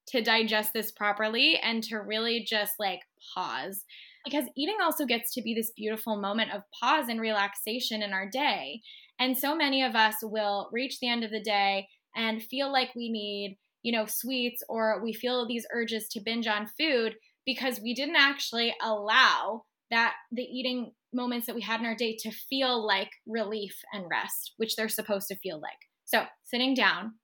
[0.07, 3.01] to digest this properly and to really just like
[3.33, 3.83] pause.
[4.25, 8.27] Because eating also gets to be this beautiful moment of pause and relaxation in our
[8.27, 8.81] day.
[9.19, 12.95] And so many of us will reach the end of the day and feel like
[12.95, 17.15] we need, you know, sweets or we feel these urges to binge on food
[17.45, 22.15] because we didn't actually allow that the eating moments that we had in our day
[22.21, 25.77] to feel like relief and rest, which they're supposed to feel like.
[26.05, 27.15] So, sitting down.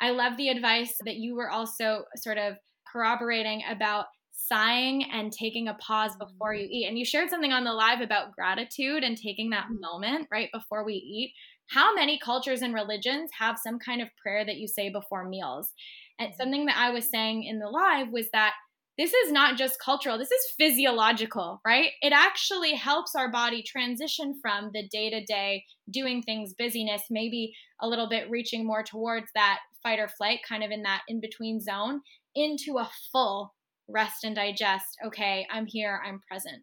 [0.00, 2.54] I love the advice that you were also sort of
[2.90, 6.86] corroborating about sighing and taking a pause before you eat.
[6.88, 9.80] And you shared something on the live about gratitude and taking that mm-hmm.
[9.80, 11.34] moment right before we eat.
[11.68, 15.72] How many cultures and religions have some kind of prayer that you say before meals?
[16.18, 16.42] And mm-hmm.
[16.42, 18.54] something that I was saying in the live was that
[19.00, 21.92] this is not just cultural, this is physiological, right?
[22.02, 27.54] It actually helps our body transition from the day to day doing things, busyness, maybe
[27.80, 31.18] a little bit reaching more towards that fight or flight, kind of in that in
[31.18, 32.02] between zone,
[32.34, 33.54] into a full
[33.88, 34.98] rest and digest.
[35.06, 36.62] Okay, I'm here, I'm present.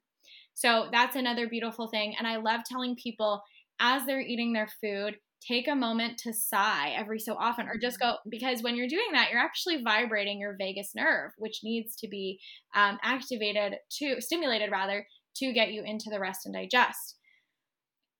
[0.54, 2.14] So that's another beautiful thing.
[2.20, 3.42] And I love telling people
[3.80, 8.00] as they're eating their food, take a moment to sigh every so often or just
[8.00, 8.12] mm-hmm.
[8.12, 12.08] go because when you're doing that you're actually vibrating your vagus nerve which needs to
[12.08, 12.40] be
[12.76, 17.16] um, activated to stimulated rather to get you into the rest and digest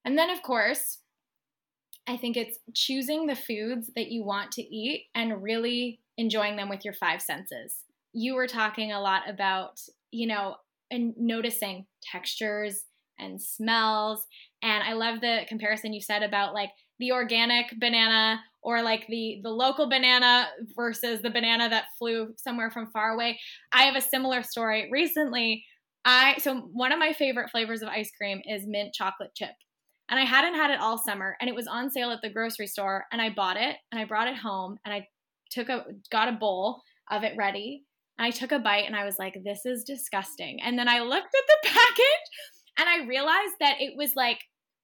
[0.06, 1.00] and then of course
[2.08, 6.70] i think it's choosing the foods that you want to eat and really enjoying them
[6.70, 9.80] with your five senses you were talking a lot about
[10.12, 10.56] you know
[10.92, 12.86] and noticing textures
[13.20, 14.26] and smells
[14.62, 16.70] and i love the comparison you said about like
[17.00, 22.70] the organic banana or like the the local banana versus the banana that flew somewhere
[22.72, 23.40] from far away.
[23.72, 24.90] I have a similar story.
[24.92, 25.64] Recently,
[26.06, 29.56] I so one of my favorite flavors of ice cream is mint chocolate chip.
[30.10, 32.68] And I hadn't had it all summer and it was on sale at the grocery
[32.68, 35.08] store and I bought it and I brought it home and I
[35.52, 36.82] took a got a bowl
[37.12, 37.84] of it ready
[38.18, 40.62] And I took a bite and I was like, this is disgusting.
[40.62, 42.28] And then I looked at the package
[42.80, 44.40] and I realized that it was like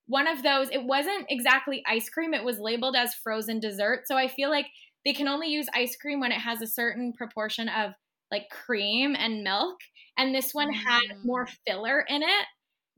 [0.08, 4.02] one of those, it wasn't exactly ice cream, it was labeled as frozen dessert.
[4.06, 4.68] So I feel like
[5.06, 7.92] they can only use ice cream when it has a certain proportion of
[8.32, 9.78] like cream and milk.
[10.18, 11.26] And this one had mm.
[11.26, 12.46] more filler in it.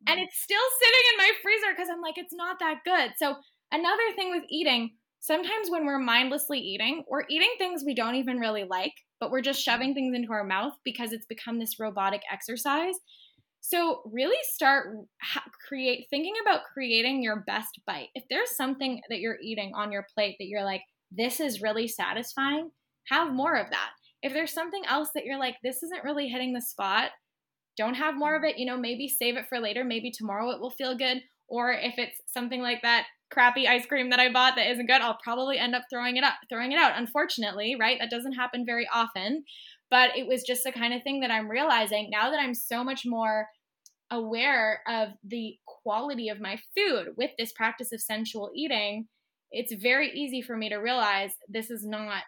[0.08, 0.24] And mm.
[0.24, 3.12] it's still sitting in my freezer because I'm like, it's not that good.
[3.18, 3.36] So,
[3.72, 8.40] another thing with eating, sometimes when we're mindlessly eating, we're eating things we don't even
[8.40, 12.22] really like, but we're just shoving things into our mouth because it's become this robotic
[12.32, 12.96] exercise.
[13.68, 14.96] So really start
[15.68, 18.10] create thinking about creating your best bite.
[18.14, 21.88] If there's something that you're eating on your plate that you're like this is really
[21.88, 22.70] satisfying,
[23.10, 23.90] have more of that.
[24.22, 27.10] If there's something else that you're like this isn't really hitting the spot,
[27.76, 30.62] don't have more of it, you know, maybe save it for later, maybe tomorrow it
[30.62, 34.56] will feel good or if it's something like that crappy ice cream that I bought
[34.58, 36.94] that isn't good, I'll probably end up throwing it up, throwing it out.
[36.96, 37.98] Unfortunately, right?
[38.00, 39.44] That doesn't happen very often,
[39.90, 42.84] but it was just the kind of thing that I'm realizing now that I'm so
[42.84, 43.48] much more
[44.12, 49.08] aware of the quality of my food with this practice of sensual eating.
[49.52, 52.24] It's very easy for me to realize this is not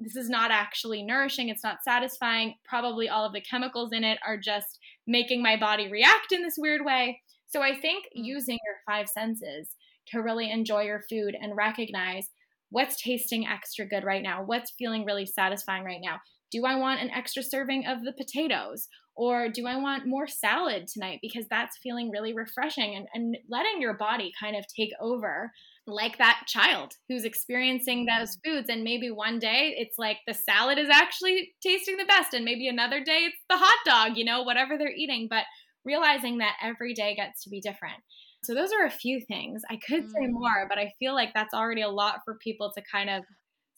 [0.00, 2.54] this is not actually nourishing, it's not satisfying.
[2.64, 6.56] Probably all of the chemicals in it are just making my body react in this
[6.58, 7.20] weird way.
[7.46, 8.24] So I think mm.
[8.24, 9.76] using your five senses
[10.08, 12.28] to really enjoy your food and recognize
[12.70, 16.16] what's tasting extra good right now, what's feeling really satisfying right now.
[16.52, 18.88] Do I want an extra serving of the potatoes?
[19.14, 23.80] Or do I want more salad tonight because that's feeling really refreshing and, and letting
[23.80, 25.50] your body kind of take over
[25.86, 28.40] like that child who's experiencing those mm.
[28.44, 32.44] foods and maybe one day it's like the salad is actually tasting the best and
[32.44, 35.42] maybe another day it's the hot dog you know whatever they're eating but
[35.84, 37.98] realizing that every day gets to be different
[38.44, 39.62] so those are a few things.
[39.70, 40.32] I could say mm.
[40.32, 43.22] more, but I feel like that's already a lot for people to kind of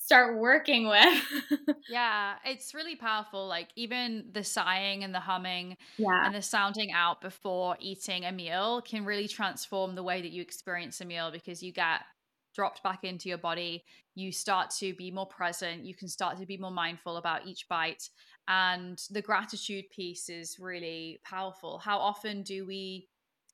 [0.05, 1.25] start working with.
[1.89, 3.47] yeah, it's really powerful.
[3.47, 6.27] Like even the sighing and the humming yeah.
[6.27, 10.43] and the sounding out before eating a meal can really transform the way that you
[10.43, 12.01] experience a meal because you get
[12.55, 13.83] dropped back into your body.
[14.15, 15.87] You start to be more present.
[15.87, 18.11] You can start to be more mindful about each bite.
[18.47, 21.79] And the gratitude piece is really powerful.
[21.79, 23.09] How often do we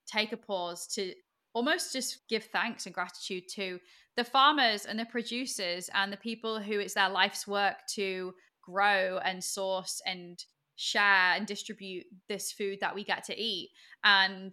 [0.08, 1.14] take a pause to
[1.52, 3.78] almost just give thanks and gratitude to
[4.16, 8.32] the farmers and the producers and the people who it's their life's work to
[8.62, 10.44] grow and source and
[10.76, 13.70] share and distribute this food that we get to eat.
[14.04, 14.52] And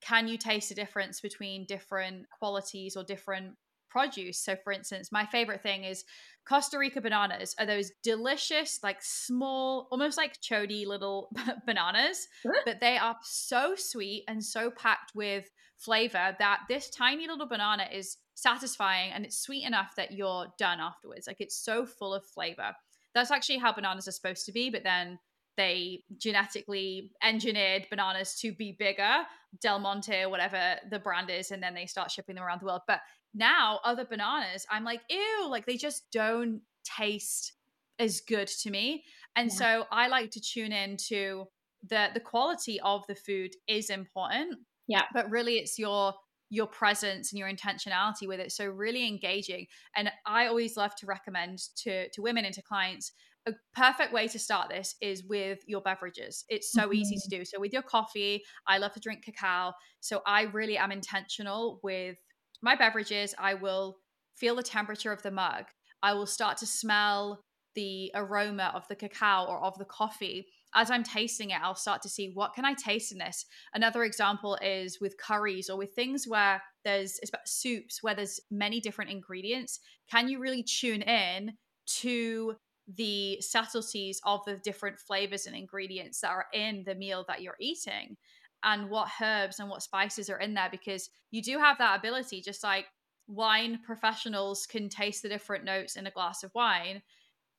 [0.00, 3.54] can you taste the difference between different qualities or different
[3.88, 4.38] produce?
[4.38, 6.04] So for instance my favorite thing is
[6.46, 11.30] Costa Rica bananas are those delicious, like small, almost like chody little
[11.66, 12.28] bananas,
[12.64, 17.88] but they are so sweet and so packed with flavor that this tiny little banana
[17.92, 21.26] is satisfying and it's sweet enough that you're done afterwards.
[21.26, 22.72] Like it's so full of flavor.
[23.14, 25.18] That's actually how bananas are supposed to be, but then
[25.56, 29.18] they genetically engineered bananas to be bigger,
[29.60, 32.66] Del Monte or whatever the brand is, and then they start shipping them around the
[32.66, 32.82] world.
[32.88, 33.00] But
[33.34, 37.52] now other bananas, I'm like, ew, like they just don't taste
[37.98, 39.04] as good to me.
[39.36, 39.56] And yeah.
[39.56, 41.46] so I like to tune in to
[41.88, 44.56] the the quality of the food is important.
[44.86, 45.02] Yeah.
[45.12, 46.14] But really it's your
[46.50, 48.52] your presence and your intentionality with it.
[48.52, 49.66] So really engaging.
[49.96, 53.12] And I always love to recommend to to women and to clients
[53.46, 56.44] a perfect way to start this is with your beverages.
[56.48, 56.94] It's so mm-hmm.
[56.94, 57.44] easy to do.
[57.44, 59.72] So with your coffee, I love to drink cacao.
[60.00, 62.16] So I really am intentional with
[62.64, 63.98] my beverages, I will
[64.34, 65.66] feel the temperature of the mug.
[66.02, 67.40] I will start to smell
[67.74, 70.46] the aroma of the cacao or of the coffee.
[70.74, 73.44] As I'm tasting it, I'll start to see what can I taste in this.
[73.74, 78.80] Another example is with curries or with things where there's about soups where there's many
[78.80, 79.80] different ingredients.
[80.10, 81.52] Can you really tune in
[82.00, 82.54] to
[82.96, 87.56] the subtleties of the different flavors and ingredients that are in the meal that you're
[87.60, 88.16] eating?
[88.64, 92.40] And what herbs and what spices are in there because you do have that ability
[92.40, 92.86] just like
[93.26, 97.02] wine professionals can taste the different notes in a glass of wine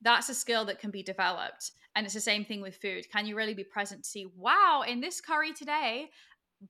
[0.01, 1.71] that's a skill that can be developed.
[1.95, 3.05] And it's the same thing with food.
[3.11, 6.09] Can you really be present to see wow in this curry today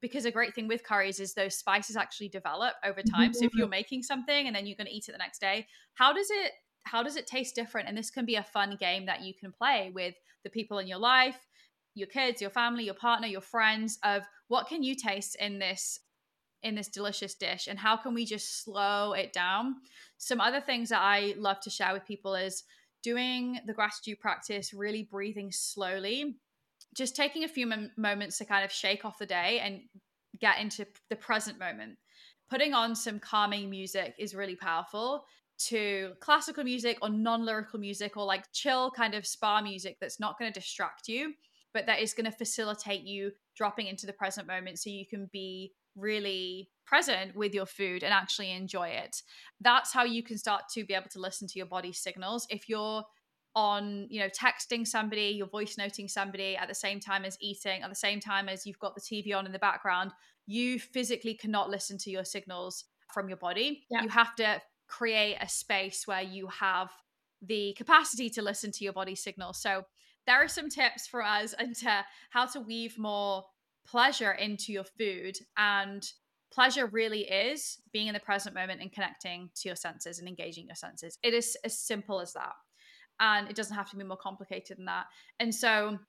[0.01, 3.15] because a great thing with curries is those spices actually develop over mm-hmm.
[3.15, 3.33] time.
[3.33, 3.71] So if you're mm-hmm.
[3.71, 6.51] making something and then you're going to eat it the next day how does it
[6.83, 7.87] how does it taste different?
[7.87, 10.13] And this can be a fun game that you can play with
[10.43, 11.39] the people in your life
[11.95, 15.99] your kids, your family, your partner, your friends of what can you taste in this
[16.61, 19.75] in this delicious dish and how can we just slow it down?
[20.17, 22.63] Some other things that I love to share with people is
[23.03, 26.37] doing the gratitude practice, really breathing slowly,
[26.95, 29.81] just taking a few m- moments to kind of shake off the day and
[30.39, 31.97] get into the present moment.
[32.49, 35.25] Putting on some calming music is really powerful.
[35.57, 40.37] to classical music or non-lyrical music or like chill kind of spa music that's not
[40.37, 41.33] going to distract you
[41.75, 45.29] but that is going to facilitate you dropping into the present moment so you can
[45.31, 49.21] be really present with your food and actually enjoy it
[49.61, 52.67] that's how you can start to be able to listen to your body signals if
[52.67, 53.03] you're
[53.55, 57.83] on you know texting somebody you're voice noting somebody at the same time as eating
[57.83, 60.11] at the same time as you've got the tv on in the background
[60.47, 64.01] you physically cannot listen to your signals from your body yeah.
[64.01, 66.89] you have to create a space where you have
[67.41, 69.61] the capacity to listen to your body signals.
[69.61, 69.83] So
[70.27, 73.43] there are some tips for us into how to weave more
[73.87, 75.37] pleasure into your food.
[75.57, 76.03] And
[76.51, 80.67] pleasure really is being in the present moment and connecting to your senses and engaging
[80.67, 81.17] your senses.
[81.23, 82.53] It is as simple as that.
[83.19, 85.05] And it doesn't have to be more complicated than that.
[85.39, 85.99] And so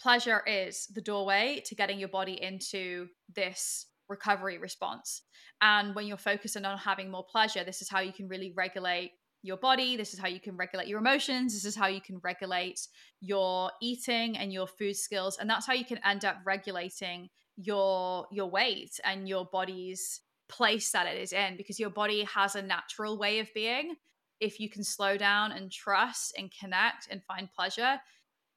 [0.00, 5.22] pleasure is the doorway to getting your body into this recovery response.
[5.62, 9.12] And when you're focusing on having more pleasure, this is how you can really regulate
[9.44, 9.96] your body.
[9.96, 11.52] This is how you can regulate your emotions.
[11.52, 12.80] This is how you can regulate
[13.20, 15.36] your eating and your food skills.
[15.38, 20.90] And that's how you can end up regulating your your weight and your body's place
[20.92, 23.94] that it is in because your body has a natural way of being.
[24.40, 28.00] If you can slow down and trust and connect and find pleasure,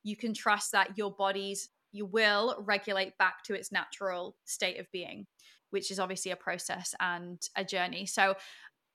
[0.04, 4.90] you can trust that your body's you will regulate back to its natural state of
[4.92, 5.26] being,
[5.70, 8.06] which is obviously a process and a journey.
[8.06, 8.36] So,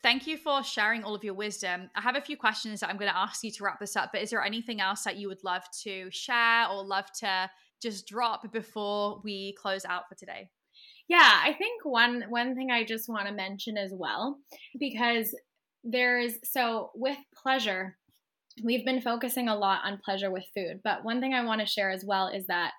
[0.03, 1.91] thank you for sharing all of your wisdom.
[1.95, 4.11] I have a few questions that I'm going to ask you to wrap this up,
[4.13, 7.51] but is there anything else that you would love to share or love to
[7.81, 10.51] just drop before we close out for today?
[11.09, 14.39] Yeah, I think one one thing I just want to mention as well
[14.79, 15.35] because
[15.85, 17.97] there's so with pleasure
[18.63, 21.67] we've been focusing a lot on pleasure with food, but one thing I want to
[21.67, 22.73] share as well is that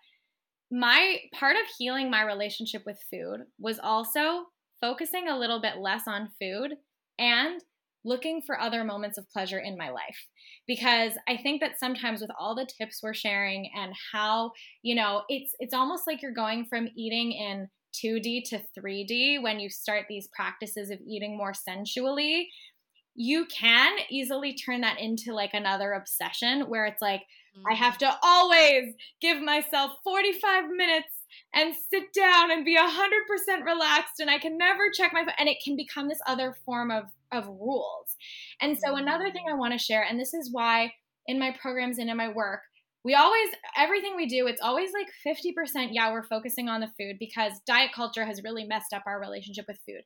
[0.71, 4.45] my part of healing my relationship with food was also
[4.81, 6.73] focusing a little bit less on food
[7.19, 7.61] and
[8.05, 10.27] looking for other moments of pleasure in my life
[10.67, 15.23] because i think that sometimes with all the tips we're sharing and how you know
[15.29, 17.67] it's it's almost like you're going from eating in
[18.03, 22.49] 2D to 3D when you start these practices of eating more sensually
[23.15, 27.21] you can easily turn that into like another obsession where it's like
[27.57, 27.71] Mm-hmm.
[27.71, 31.07] I have to always give myself 45 minutes
[31.53, 35.49] and sit down and be 100% relaxed and I can never check my phone and
[35.49, 38.15] it can become this other form of of rules.
[38.61, 40.93] And so another thing I want to share and this is why
[41.25, 42.61] in my programs and in my work
[43.03, 47.17] we always everything we do it's always like 50% yeah we're focusing on the food
[47.19, 50.03] because diet culture has really messed up our relationship with food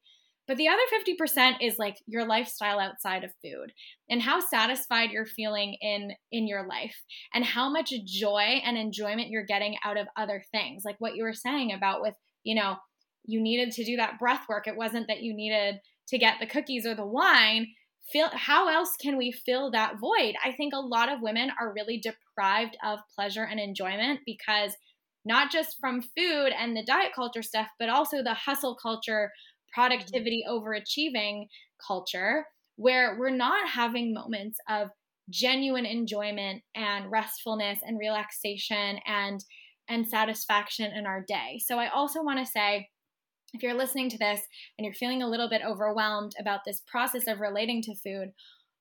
[0.48, 3.74] but the other 50% is like your lifestyle outside of food
[4.10, 6.96] and how satisfied you're feeling in in your life
[7.34, 10.84] and how much joy and enjoyment you're getting out of other things.
[10.86, 12.14] Like what you were saying about with,
[12.44, 12.78] you know,
[13.26, 14.68] you needed to do that breath work.
[14.68, 17.68] It wasn't that you needed to get the cookies or the wine.
[18.12, 20.36] Feel how else can we fill that void?
[20.44, 24.74] I think a lot of women are really deprived of pleasure and enjoyment because
[25.26, 29.30] not just from food and the diet culture stuff, but also the hustle culture
[29.76, 29.82] Mm-hmm.
[29.82, 31.48] productivity overachieving
[31.86, 32.46] culture
[32.78, 34.90] where we're not having moments of
[35.30, 39.44] genuine enjoyment and restfulness and relaxation and
[39.90, 41.62] and satisfaction in our day.
[41.66, 42.90] So I also want to say
[43.54, 44.42] if you're listening to this
[44.78, 48.34] and you're feeling a little bit overwhelmed about this process of relating to food,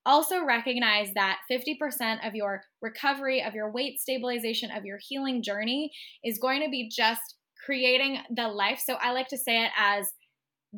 [0.05, 5.93] also recognize that 50% of your recovery, of your weight stabilization, of your healing journey
[6.25, 8.83] is going to be just creating the life.
[8.85, 10.11] So I like to say it as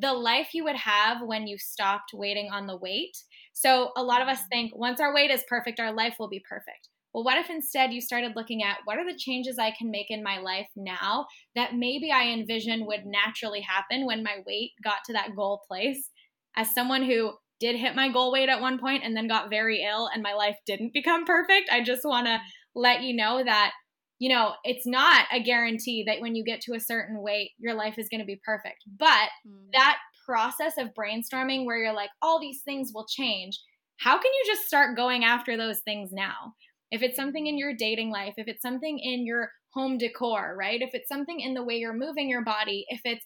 [0.00, 3.16] the life you would have when you stopped waiting on the weight.
[3.52, 4.48] So a lot of us mm-hmm.
[4.50, 6.88] think once our weight is perfect, our life will be perfect.
[7.12, 10.10] Well, what if instead you started looking at what are the changes I can make
[10.10, 11.26] in my life now
[11.56, 16.10] that maybe I envision would naturally happen when my weight got to that goal place?
[16.54, 19.82] As someone who did hit my goal weight at one point and then got very
[19.82, 22.80] ill and my life didn't become perfect, I just want to mm-hmm.
[22.80, 23.72] let you know that
[24.18, 27.74] you know, it's not a guarantee that when you get to a certain weight, your
[27.74, 28.82] life is going to be perfect.
[28.98, 29.70] But mm.
[29.72, 33.60] that process of brainstorming where you're like, all these things will change,
[33.98, 36.54] how can you just start going after those things now?
[36.90, 40.80] If it's something in your dating life, if it's something in your home decor, right?
[40.80, 43.24] If it's something in the way you're moving your body, if it's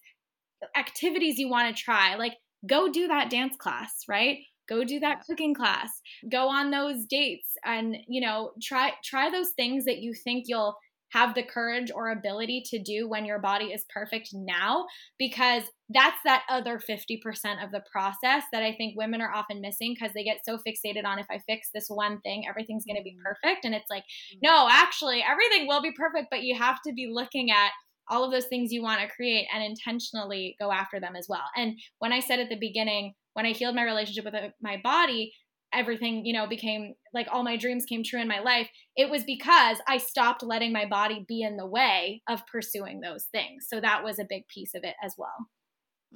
[0.77, 2.35] activities you want to try, like
[2.69, 4.39] go do that dance class, right?
[4.69, 5.91] Go do that cooking class
[6.31, 10.77] go on those dates and you know try try those things that you think you'll
[11.13, 14.87] have the courage or ability to do when your body is perfect now
[15.19, 17.19] because that's that other 50%
[17.63, 21.05] of the process that I think women are often missing because they get so fixated
[21.05, 23.25] on if I fix this one thing, everything's going to be mm-hmm.
[23.25, 23.67] perfect.
[23.67, 24.39] And it's like, mm-hmm.
[24.43, 27.73] no, actually, everything will be perfect, but you have to be looking at
[28.09, 31.45] all of those things you want to create and intentionally go after them as well.
[31.57, 34.81] And when I said at the beginning, when I healed my relationship with uh, my
[34.83, 35.33] body,
[35.73, 39.25] everything, you know, became like all my dreams came true in my life, it was
[39.25, 43.67] because I stopped letting my body be in the way of pursuing those things.
[43.69, 45.49] So that was a big piece of it as well.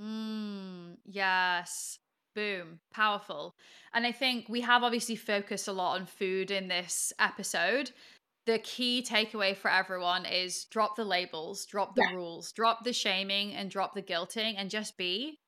[0.01, 1.99] Mm, yes.
[2.35, 2.81] Boom.
[2.93, 3.55] Powerful.
[3.95, 7.93] And I think we have obviously focused a lot on food in this episode.
[8.45, 12.15] The key takeaway for everyone is drop the labels, drop the yeah.
[12.15, 15.41] rules, drop the shaming, and drop the guilting, and just be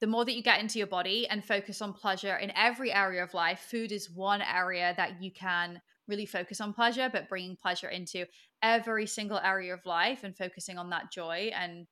[0.00, 3.22] the more that you get into your body and focus on pleasure in every area
[3.22, 7.56] of life, food is one area that you can really focus on pleasure, but bringing
[7.56, 8.26] pleasure into
[8.62, 11.86] every single area of life and focusing on that joy and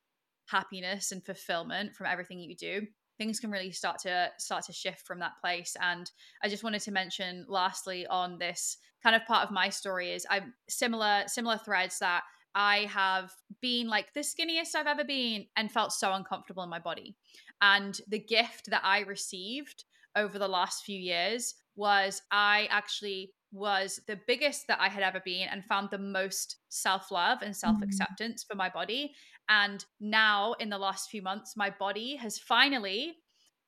[0.47, 2.83] happiness and fulfillment from everything you do
[3.19, 5.77] things can really start to start to shift from that place.
[5.81, 6.11] And
[6.43, 10.27] i just wanted to mention lastly on this kind of part of my story is
[10.31, 12.23] i'm similar similar threads that
[12.55, 16.79] i have been like the skinniest i've ever been and felt so uncomfortable in my
[16.79, 17.15] body
[17.61, 19.85] and the gift that I received
[20.17, 25.21] over the last few years was I actually was the biggest that I had ever
[25.25, 28.49] been and found the most self love and self acceptance mm.
[28.49, 29.15] for my body.
[29.49, 33.15] And now, in the last few months, my body has finally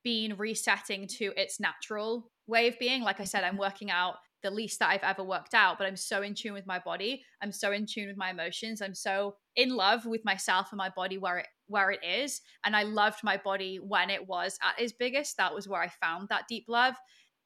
[0.03, 3.03] been resetting to its natural way of being.
[3.03, 5.97] Like I said, I'm working out the least that I've ever worked out, but I'm
[5.97, 7.25] so in tune with my body.
[7.43, 8.81] I'm so in tune with my emotions.
[8.81, 12.41] I'm so in love with myself and my body where it where it is.
[12.65, 15.37] And I loved my body when it was at its biggest.
[15.37, 16.95] That was where I found that deep love.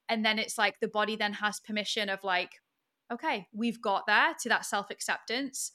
[0.09, 2.51] And then it's like the body then has permission of like,
[3.11, 5.71] okay, we've got there to that self acceptance.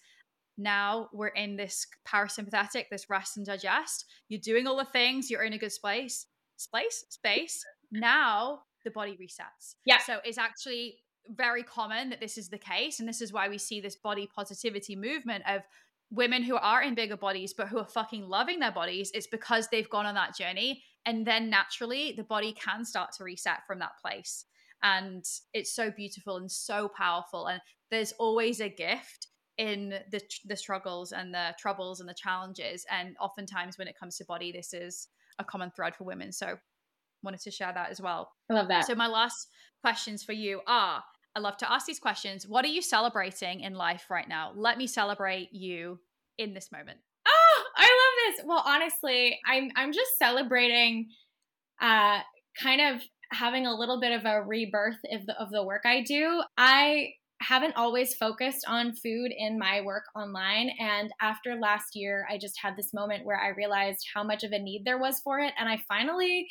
[0.59, 4.07] Now we're in this parasympathetic, this rest and digest.
[4.29, 7.65] You're doing all the things, you're in a good space, space, space.
[7.93, 9.75] Now the body resets.
[9.85, 9.99] Yeah.
[9.99, 10.99] So it's actually
[11.29, 13.01] very common that this is the case.
[13.01, 15.63] And this is why we see this body positivity movement of
[16.11, 19.11] women who are in bigger bodies but who are fucking loving their bodies.
[19.15, 20.83] It's because they've gone on that journey.
[21.05, 24.45] And then naturally, the body can start to reset from that place.
[24.83, 27.47] And it's so beautiful and so powerful.
[27.47, 27.61] And
[27.91, 29.29] there's always a gift
[29.59, 34.17] in the the struggles and the troubles and the challenges and oftentimes when it comes
[34.17, 35.09] to body this is
[35.39, 36.57] a common thread for women so
[37.23, 39.49] wanted to share that as well i love that so my last
[39.83, 41.03] questions for you are
[41.37, 42.49] I love to ask these questions.
[42.49, 44.53] What are you celebrating in life right now?
[44.57, 46.01] Let me celebrate you
[46.39, 46.99] in this moment.
[47.29, 48.45] Oh, I love this.
[48.47, 51.09] Well, honestly, I'm I'm just celebrating
[51.81, 52.21] uh
[52.61, 53.03] kind of
[53.33, 56.43] having a little bit of a rebirth of the of the work I do.
[56.57, 57.11] I
[57.43, 62.59] haven't always focused on food in my work online and after last year I just
[62.59, 65.53] had this moment where I realized how much of a need there was for it
[65.59, 66.49] and I finally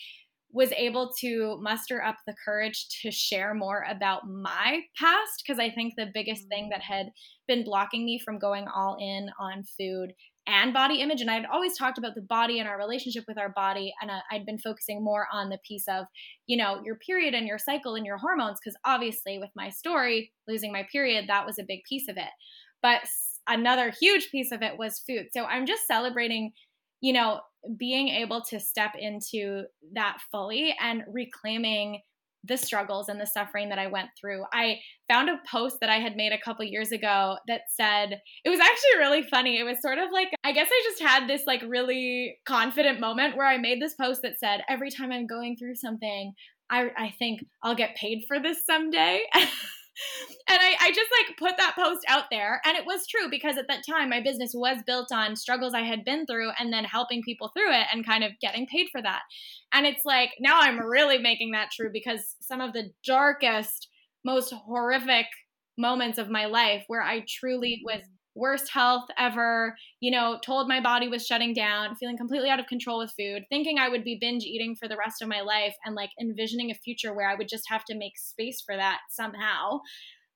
[0.51, 5.69] was able to muster up the courage to share more about my past because I
[5.69, 7.07] think the biggest thing that had
[7.47, 10.13] been blocking me from going all in on food
[10.47, 13.49] and body image and I'd always talked about the body and our relationship with our
[13.49, 16.05] body and uh, I'd been focusing more on the piece of
[16.45, 20.31] you know your period and your cycle and your hormones because obviously with my story
[20.47, 22.29] losing my period that was a big piece of it.
[22.81, 23.01] But
[23.47, 25.27] another huge piece of it was food.
[25.31, 26.51] So I'm just celebrating
[27.01, 27.41] you know
[27.77, 29.63] being able to step into
[29.93, 32.01] that fully and reclaiming
[32.47, 34.43] the struggles and the suffering that I went through.
[34.53, 38.49] I found a post that I had made a couple years ago that said, it
[38.49, 39.57] was actually really funny.
[39.57, 43.35] It was sort of like, I guess I just had this like really confident moment
[43.35, 46.33] where I made this post that said, every time I'm going through something,
[46.69, 49.21] I, I think I'll get paid for this someday.
[50.47, 52.61] and I, I just like put that post out there.
[52.65, 55.81] And it was true because at that time, my business was built on struggles I
[55.81, 59.01] had been through and then helping people through it and kind of getting paid for
[59.01, 59.21] that.
[59.73, 63.87] And it's like now I'm really making that true because some of the darkest,
[64.23, 65.27] most horrific
[65.77, 68.01] moments of my life where I truly was
[68.35, 72.67] worst health ever, you know, told my body was shutting down, feeling completely out of
[72.67, 75.75] control with food, thinking I would be binge eating for the rest of my life
[75.85, 78.99] and like envisioning a future where I would just have to make space for that
[79.09, 79.79] somehow.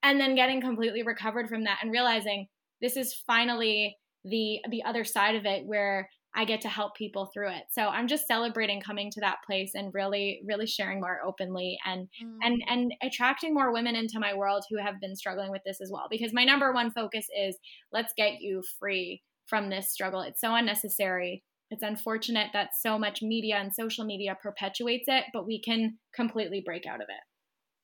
[0.02, 2.48] And then getting completely recovered from that and realizing
[2.82, 7.30] this is finally the the other side of it where I get to help people
[7.34, 7.64] through it.
[7.72, 12.08] So I'm just celebrating coming to that place and really, really sharing more openly and
[12.24, 12.38] mm.
[12.44, 15.90] and and attracting more women into my world who have been struggling with this as
[15.92, 16.08] well.
[16.10, 17.58] Because my number one focus is
[17.92, 20.22] let's get you free from this struggle.
[20.22, 21.44] It's so unnecessary.
[21.72, 26.62] It's unfortunate that so much media and social media perpetuates it, but we can completely
[26.66, 27.29] break out of it.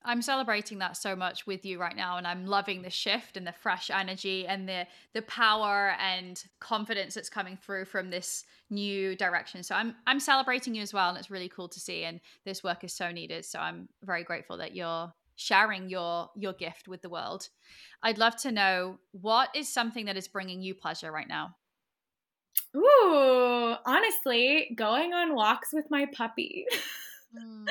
[0.06, 3.46] I'm celebrating that so much with you right now and I'm loving the shift and
[3.46, 9.16] the fresh energy and the the power and confidence that's coming through from this new
[9.16, 9.64] direction.
[9.64, 12.64] So I'm I'm celebrating you as well and it's really cool to see and this
[12.64, 13.46] work is so needed.
[13.46, 17.50] So I'm very grateful that you're sharing your your gift with the world.
[18.04, 21.56] I'd love to know what is something that is bringing you pleasure right now?
[22.76, 26.66] Ooh, honestly, going on walks with my puppy.
[27.36, 27.66] Mm.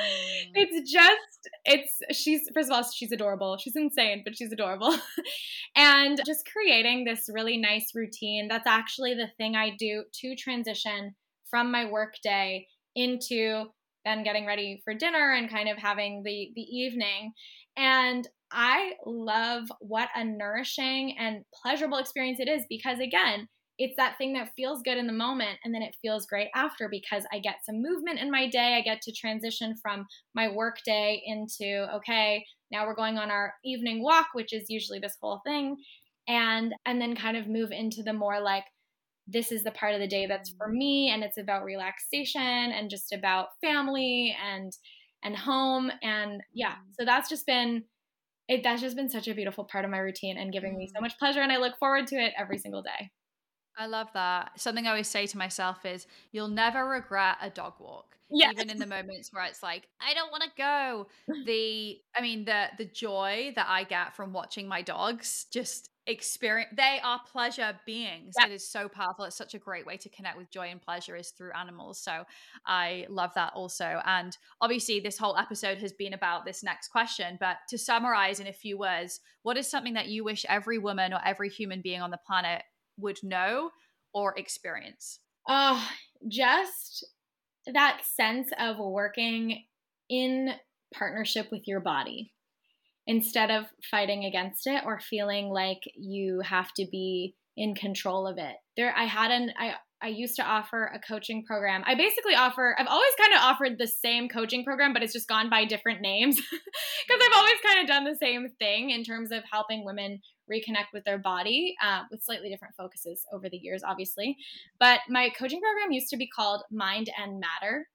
[0.53, 3.57] It's just, it's, she's, first of all, she's adorable.
[3.57, 4.95] She's insane, but she's adorable.
[5.75, 8.47] and just creating this really nice routine.
[8.47, 11.15] That's actually the thing I do to transition
[11.49, 13.65] from my work day into
[14.05, 17.33] then getting ready for dinner and kind of having the the evening
[17.75, 23.47] and i love what a nourishing and pleasurable experience it is because again
[23.77, 26.87] it's that thing that feels good in the moment and then it feels great after
[26.89, 28.75] because I get some movement in my day.
[28.77, 33.53] I get to transition from my work day into, okay, now we're going on our
[33.65, 35.77] evening walk, which is usually this whole thing.
[36.27, 38.63] And and then kind of move into the more like
[39.27, 42.89] this is the part of the day that's for me and it's about relaxation and
[42.89, 44.71] just about family and
[45.23, 46.93] and home and yeah mm.
[46.97, 47.83] so that's just been
[48.47, 50.99] it that's just been such a beautiful part of my routine and giving me so
[50.99, 51.01] mm.
[51.01, 53.11] much pleasure and I look forward to it every single day.
[53.77, 54.59] I love that.
[54.59, 58.17] Something I always say to myself is you'll never regret a dog walk.
[58.29, 58.53] Yes.
[58.53, 61.07] Even in the moments where it's like, I don't want to go.
[61.45, 66.69] The I mean the the joy that I get from watching my dogs just experience
[66.77, 70.37] they are pleasure beings it is so powerful it's such a great way to connect
[70.37, 72.23] with joy and pleasure is through animals so
[72.67, 77.37] i love that also and obviously this whole episode has been about this next question
[77.39, 81.11] but to summarize in a few words what is something that you wish every woman
[81.11, 82.61] or every human being on the planet
[82.97, 83.69] would know
[84.13, 85.83] or experience uh
[86.27, 87.05] just
[87.73, 89.63] that sense of working
[90.09, 90.51] in
[90.93, 92.31] partnership with your body
[93.07, 98.37] instead of fighting against it or feeling like you have to be in control of
[98.37, 98.55] it.
[98.75, 101.83] There I had an I I used to offer a coaching program.
[101.85, 105.27] I basically offer I've always kind of offered the same coaching program but it's just
[105.27, 106.35] gone by different names
[107.07, 110.19] because I've always kind of done the same thing in terms of helping women
[110.51, 114.37] reconnect with their body uh, with slightly different focuses over the years obviously.
[114.79, 117.87] But my coaching program used to be called Mind and Matter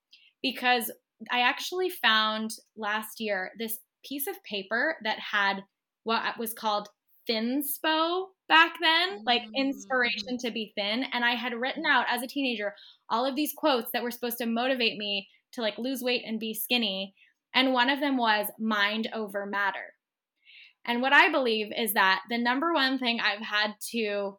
[0.43, 0.90] because
[1.31, 5.62] I actually found last year this piece of paper that had
[6.05, 6.89] what was called
[7.31, 10.40] thinspo back then, like inspiration mm.
[10.40, 11.05] to be thin.
[11.12, 12.74] And I had written out as a teenager
[13.09, 16.40] all of these quotes that were supposed to motivate me to like lose weight and
[16.40, 17.15] be skinny.
[17.55, 19.94] And one of them was mind over matter.
[20.85, 24.39] And what I believe is that the number one thing I've had to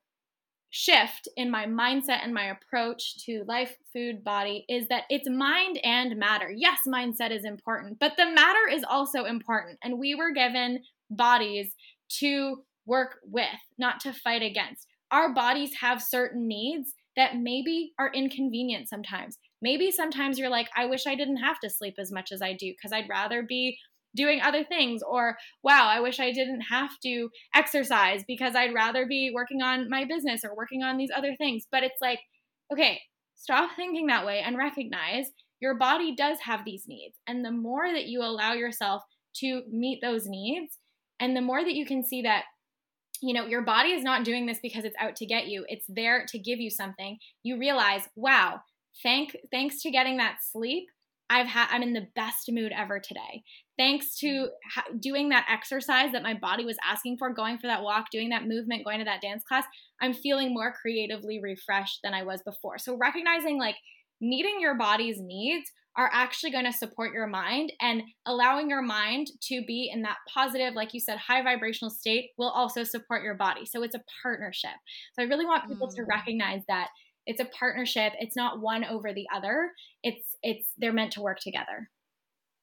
[0.71, 5.79] shift in my mindset and my approach to life, food, body is that it's mind
[5.83, 6.49] and matter.
[6.49, 9.77] Yes, mindset is important, but the matter is also important.
[9.83, 11.73] And we were given bodies
[12.19, 13.45] to work with,
[13.77, 14.87] not to fight against.
[15.11, 19.37] Our bodies have certain needs that maybe are inconvenient sometimes.
[19.61, 22.53] Maybe sometimes you're like, I wish I didn't have to sleep as much as I
[22.53, 23.77] do because I'd rather be
[24.15, 29.05] doing other things or wow i wish i didn't have to exercise because i'd rather
[29.05, 32.19] be working on my business or working on these other things but it's like
[32.71, 32.99] okay
[33.35, 35.27] stop thinking that way and recognize
[35.59, 39.03] your body does have these needs and the more that you allow yourself
[39.33, 40.77] to meet those needs
[41.19, 42.43] and the more that you can see that
[43.21, 45.85] you know your body is not doing this because it's out to get you it's
[45.87, 48.59] there to give you something you realize wow
[49.03, 50.87] thank thanks to getting that sleep
[51.31, 53.43] I've had I'm in the best mood ever today.
[53.77, 54.47] Thanks to mm.
[54.75, 58.29] ha- doing that exercise that my body was asking for, going for that walk, doing
[58.29, 59.63] that movement, going to that dance class,
[60.01, 62.79] I'm feeling more creatively refreshed than I was before.
[62.79, 63.77] So recognizing like
[64.19, 69.27] meeting your body's needs are actually going to support your mind and allowing your mind
[69.41, 73.35] to be in that positive like you said high vibrational state will also support your
[73.35, 73.65] body.
[73.65, 74.71] So it's a partnership.
[75.13, 75.95] So i really want people mm.
[75.95, 76.89] to recognize that
[77.27, 78.13] it's a partnership.
[78.19, 79.71] It's not one over the other.
[80.03, 81.89] It's it's they're meant to work together.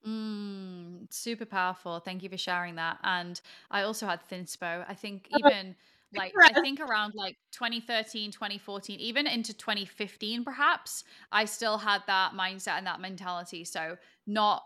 [0.06, 2.00] Mm, super powerful.
[2.00, 2.98] Thank you for sharing that.
[3.02, 3.40] And
[3.70, 4.84] i also had thinspo.
[4.88, 5.76] I think even
[6.14, 12.32] like i think around like 2013 2014 even into 2015 perhaps i still had that
[12.32, 14.62] mindset and that mentality so not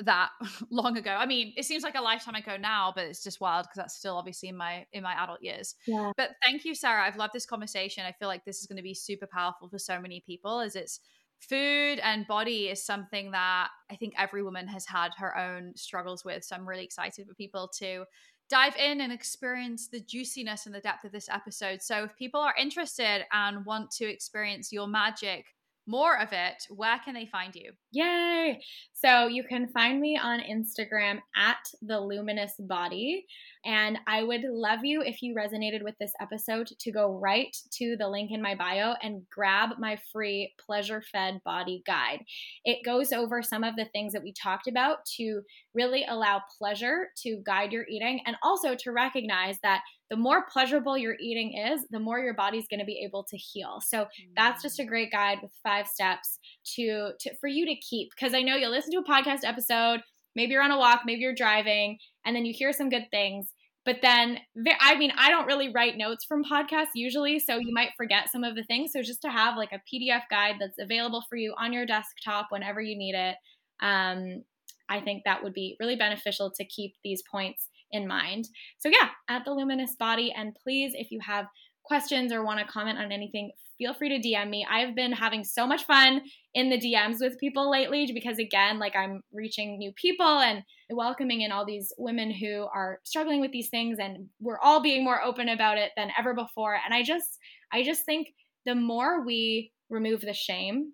[0.00, 0.30] that
[0.70, 1.10] long ago.
[1.10, 3.96] I mean, it seems like a lifetime ago now, but it's just wild because that's
[3.96, 5.74] still obviously in my in my adult years.
[5.86, 6.12] Yeah.
[6.16, 7.04] But thank you, Sarah.
[7.04, 8.04] I've loved this conversation.
[8.06, 10.76] I feel like this is going to be super powerful for so many people as
[10.76, 11.00] it's
[11.40, 16.24] food and body is something that I think every woman has had her own struggles
[16.24, 16.44] with.
[16.44, 18.04] So I'm really excited for people to
[18.50, 21.82] dive in and experience the juiciness and the depth of this episode.
[21.82, 25.46] So if people are interested and want to experience your magic
[25.86, 27.72] more of it, where can they find you?
[27.92, 28.60] Yay!
[28.92, 33.26] So you can find me on Instagram at the luminous body.
[33.64, 37.96] And I would love you if you resonated with this episode to go right to
[37.98, 42.24] the link in my bio and grab my free pleasure fed body guide.
[42.64, 45.40] It goes over some of the things that we talked about to
[45.74, 50.98] really allow pleasure to guide your eating and also to recognize that the more pleasurable
[50.98, 53.80] your eating is, the more your body's going to be able to heal.
[53.84, 56.38] So that's just a great guide with five steps
[56.74, 60.02] to, to for you to keep because I know you'll listen to a podcast episode,
[60.36, 63.48] maybe you're on a walk, maybe you're driving, and then you hear some good things.
[63.84, 64.38] But then,
[64.80, 68.42] I mean, I don't really write notes from podcasts usually, so you might forget some
[68.42, 68.92] of the things.
[68.92, 72.46] So just to have like a PDF guide that's available for you on your desktop
[72.48, 73.36] whenever you need it,
[73.82, 74.42] um,
[74.88, 78.48] I think that would be really beneficial to keep these points in mind.
[78.78, 80.32] So, yeah, at the Luminous Body.
[80.36, 81.46] And please, if you have
[81.84, 84.66] questions or want to comment on anything, feel free to DM me.
[84.70, 86.22] I've been having so much fun
[86.54, 91.40] in the DMs with people lately because, again, like I'm reaching new people and welcoming
[91.40, 93.98] in all these women who are struggling with these things.
[93.98, 96.78] And we're all being more open about it than ever before.
[96.84, 97.38] And I just,
[97.72, 98.28] I just think
[98.66, 100.92] the more we remove the shame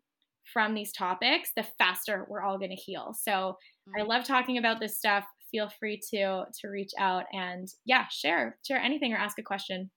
[0.52, 3.14] from these topics, the faster we're all going to heal.
[3.20, 3.56] So
[3.98, 5.24] I love talking about this stuff.
[5.50, 9.90] Feel free to to reach out and yeah, share share anything or ask a question.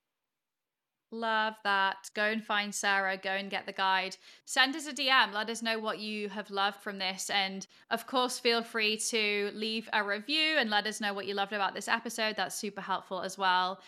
[1.14, 2.10] Love that.
[2.14, 3.16] Go and find Sarah.
[3.16, 4.16] Go and get the guide.
[4.46, 5.32] Send us a DM.
[5.32, 7.30] Let us know what you have loved from this.
[7.30, 11.34] And of course, feel free to leave a review and let us know what you
[11.34, 12.34] loved about this episode.
[12.36, 13.80] That's super helpful as well.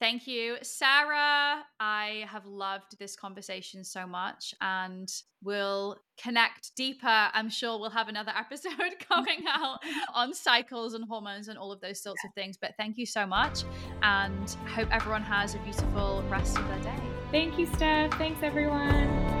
[0.00, 1.62] Thank you, Sarah.
[1.78, 5.12] I have loved this conversation so much and
[5.42, 7.28] we'll connect deeper.
[7.34, 9.78] I'm sure we'll have another episode coming out
[10.14, 12.56] on cycles and hormones and all of those sorts of things.
[12.58, 13.64] But thank you so much
[14.02, 17.02] and hope everyone has a beautiful rest of their day.
[17.30, 18.12] Thank you, Steph.
[18.14, 19.39] Thanks, everyone.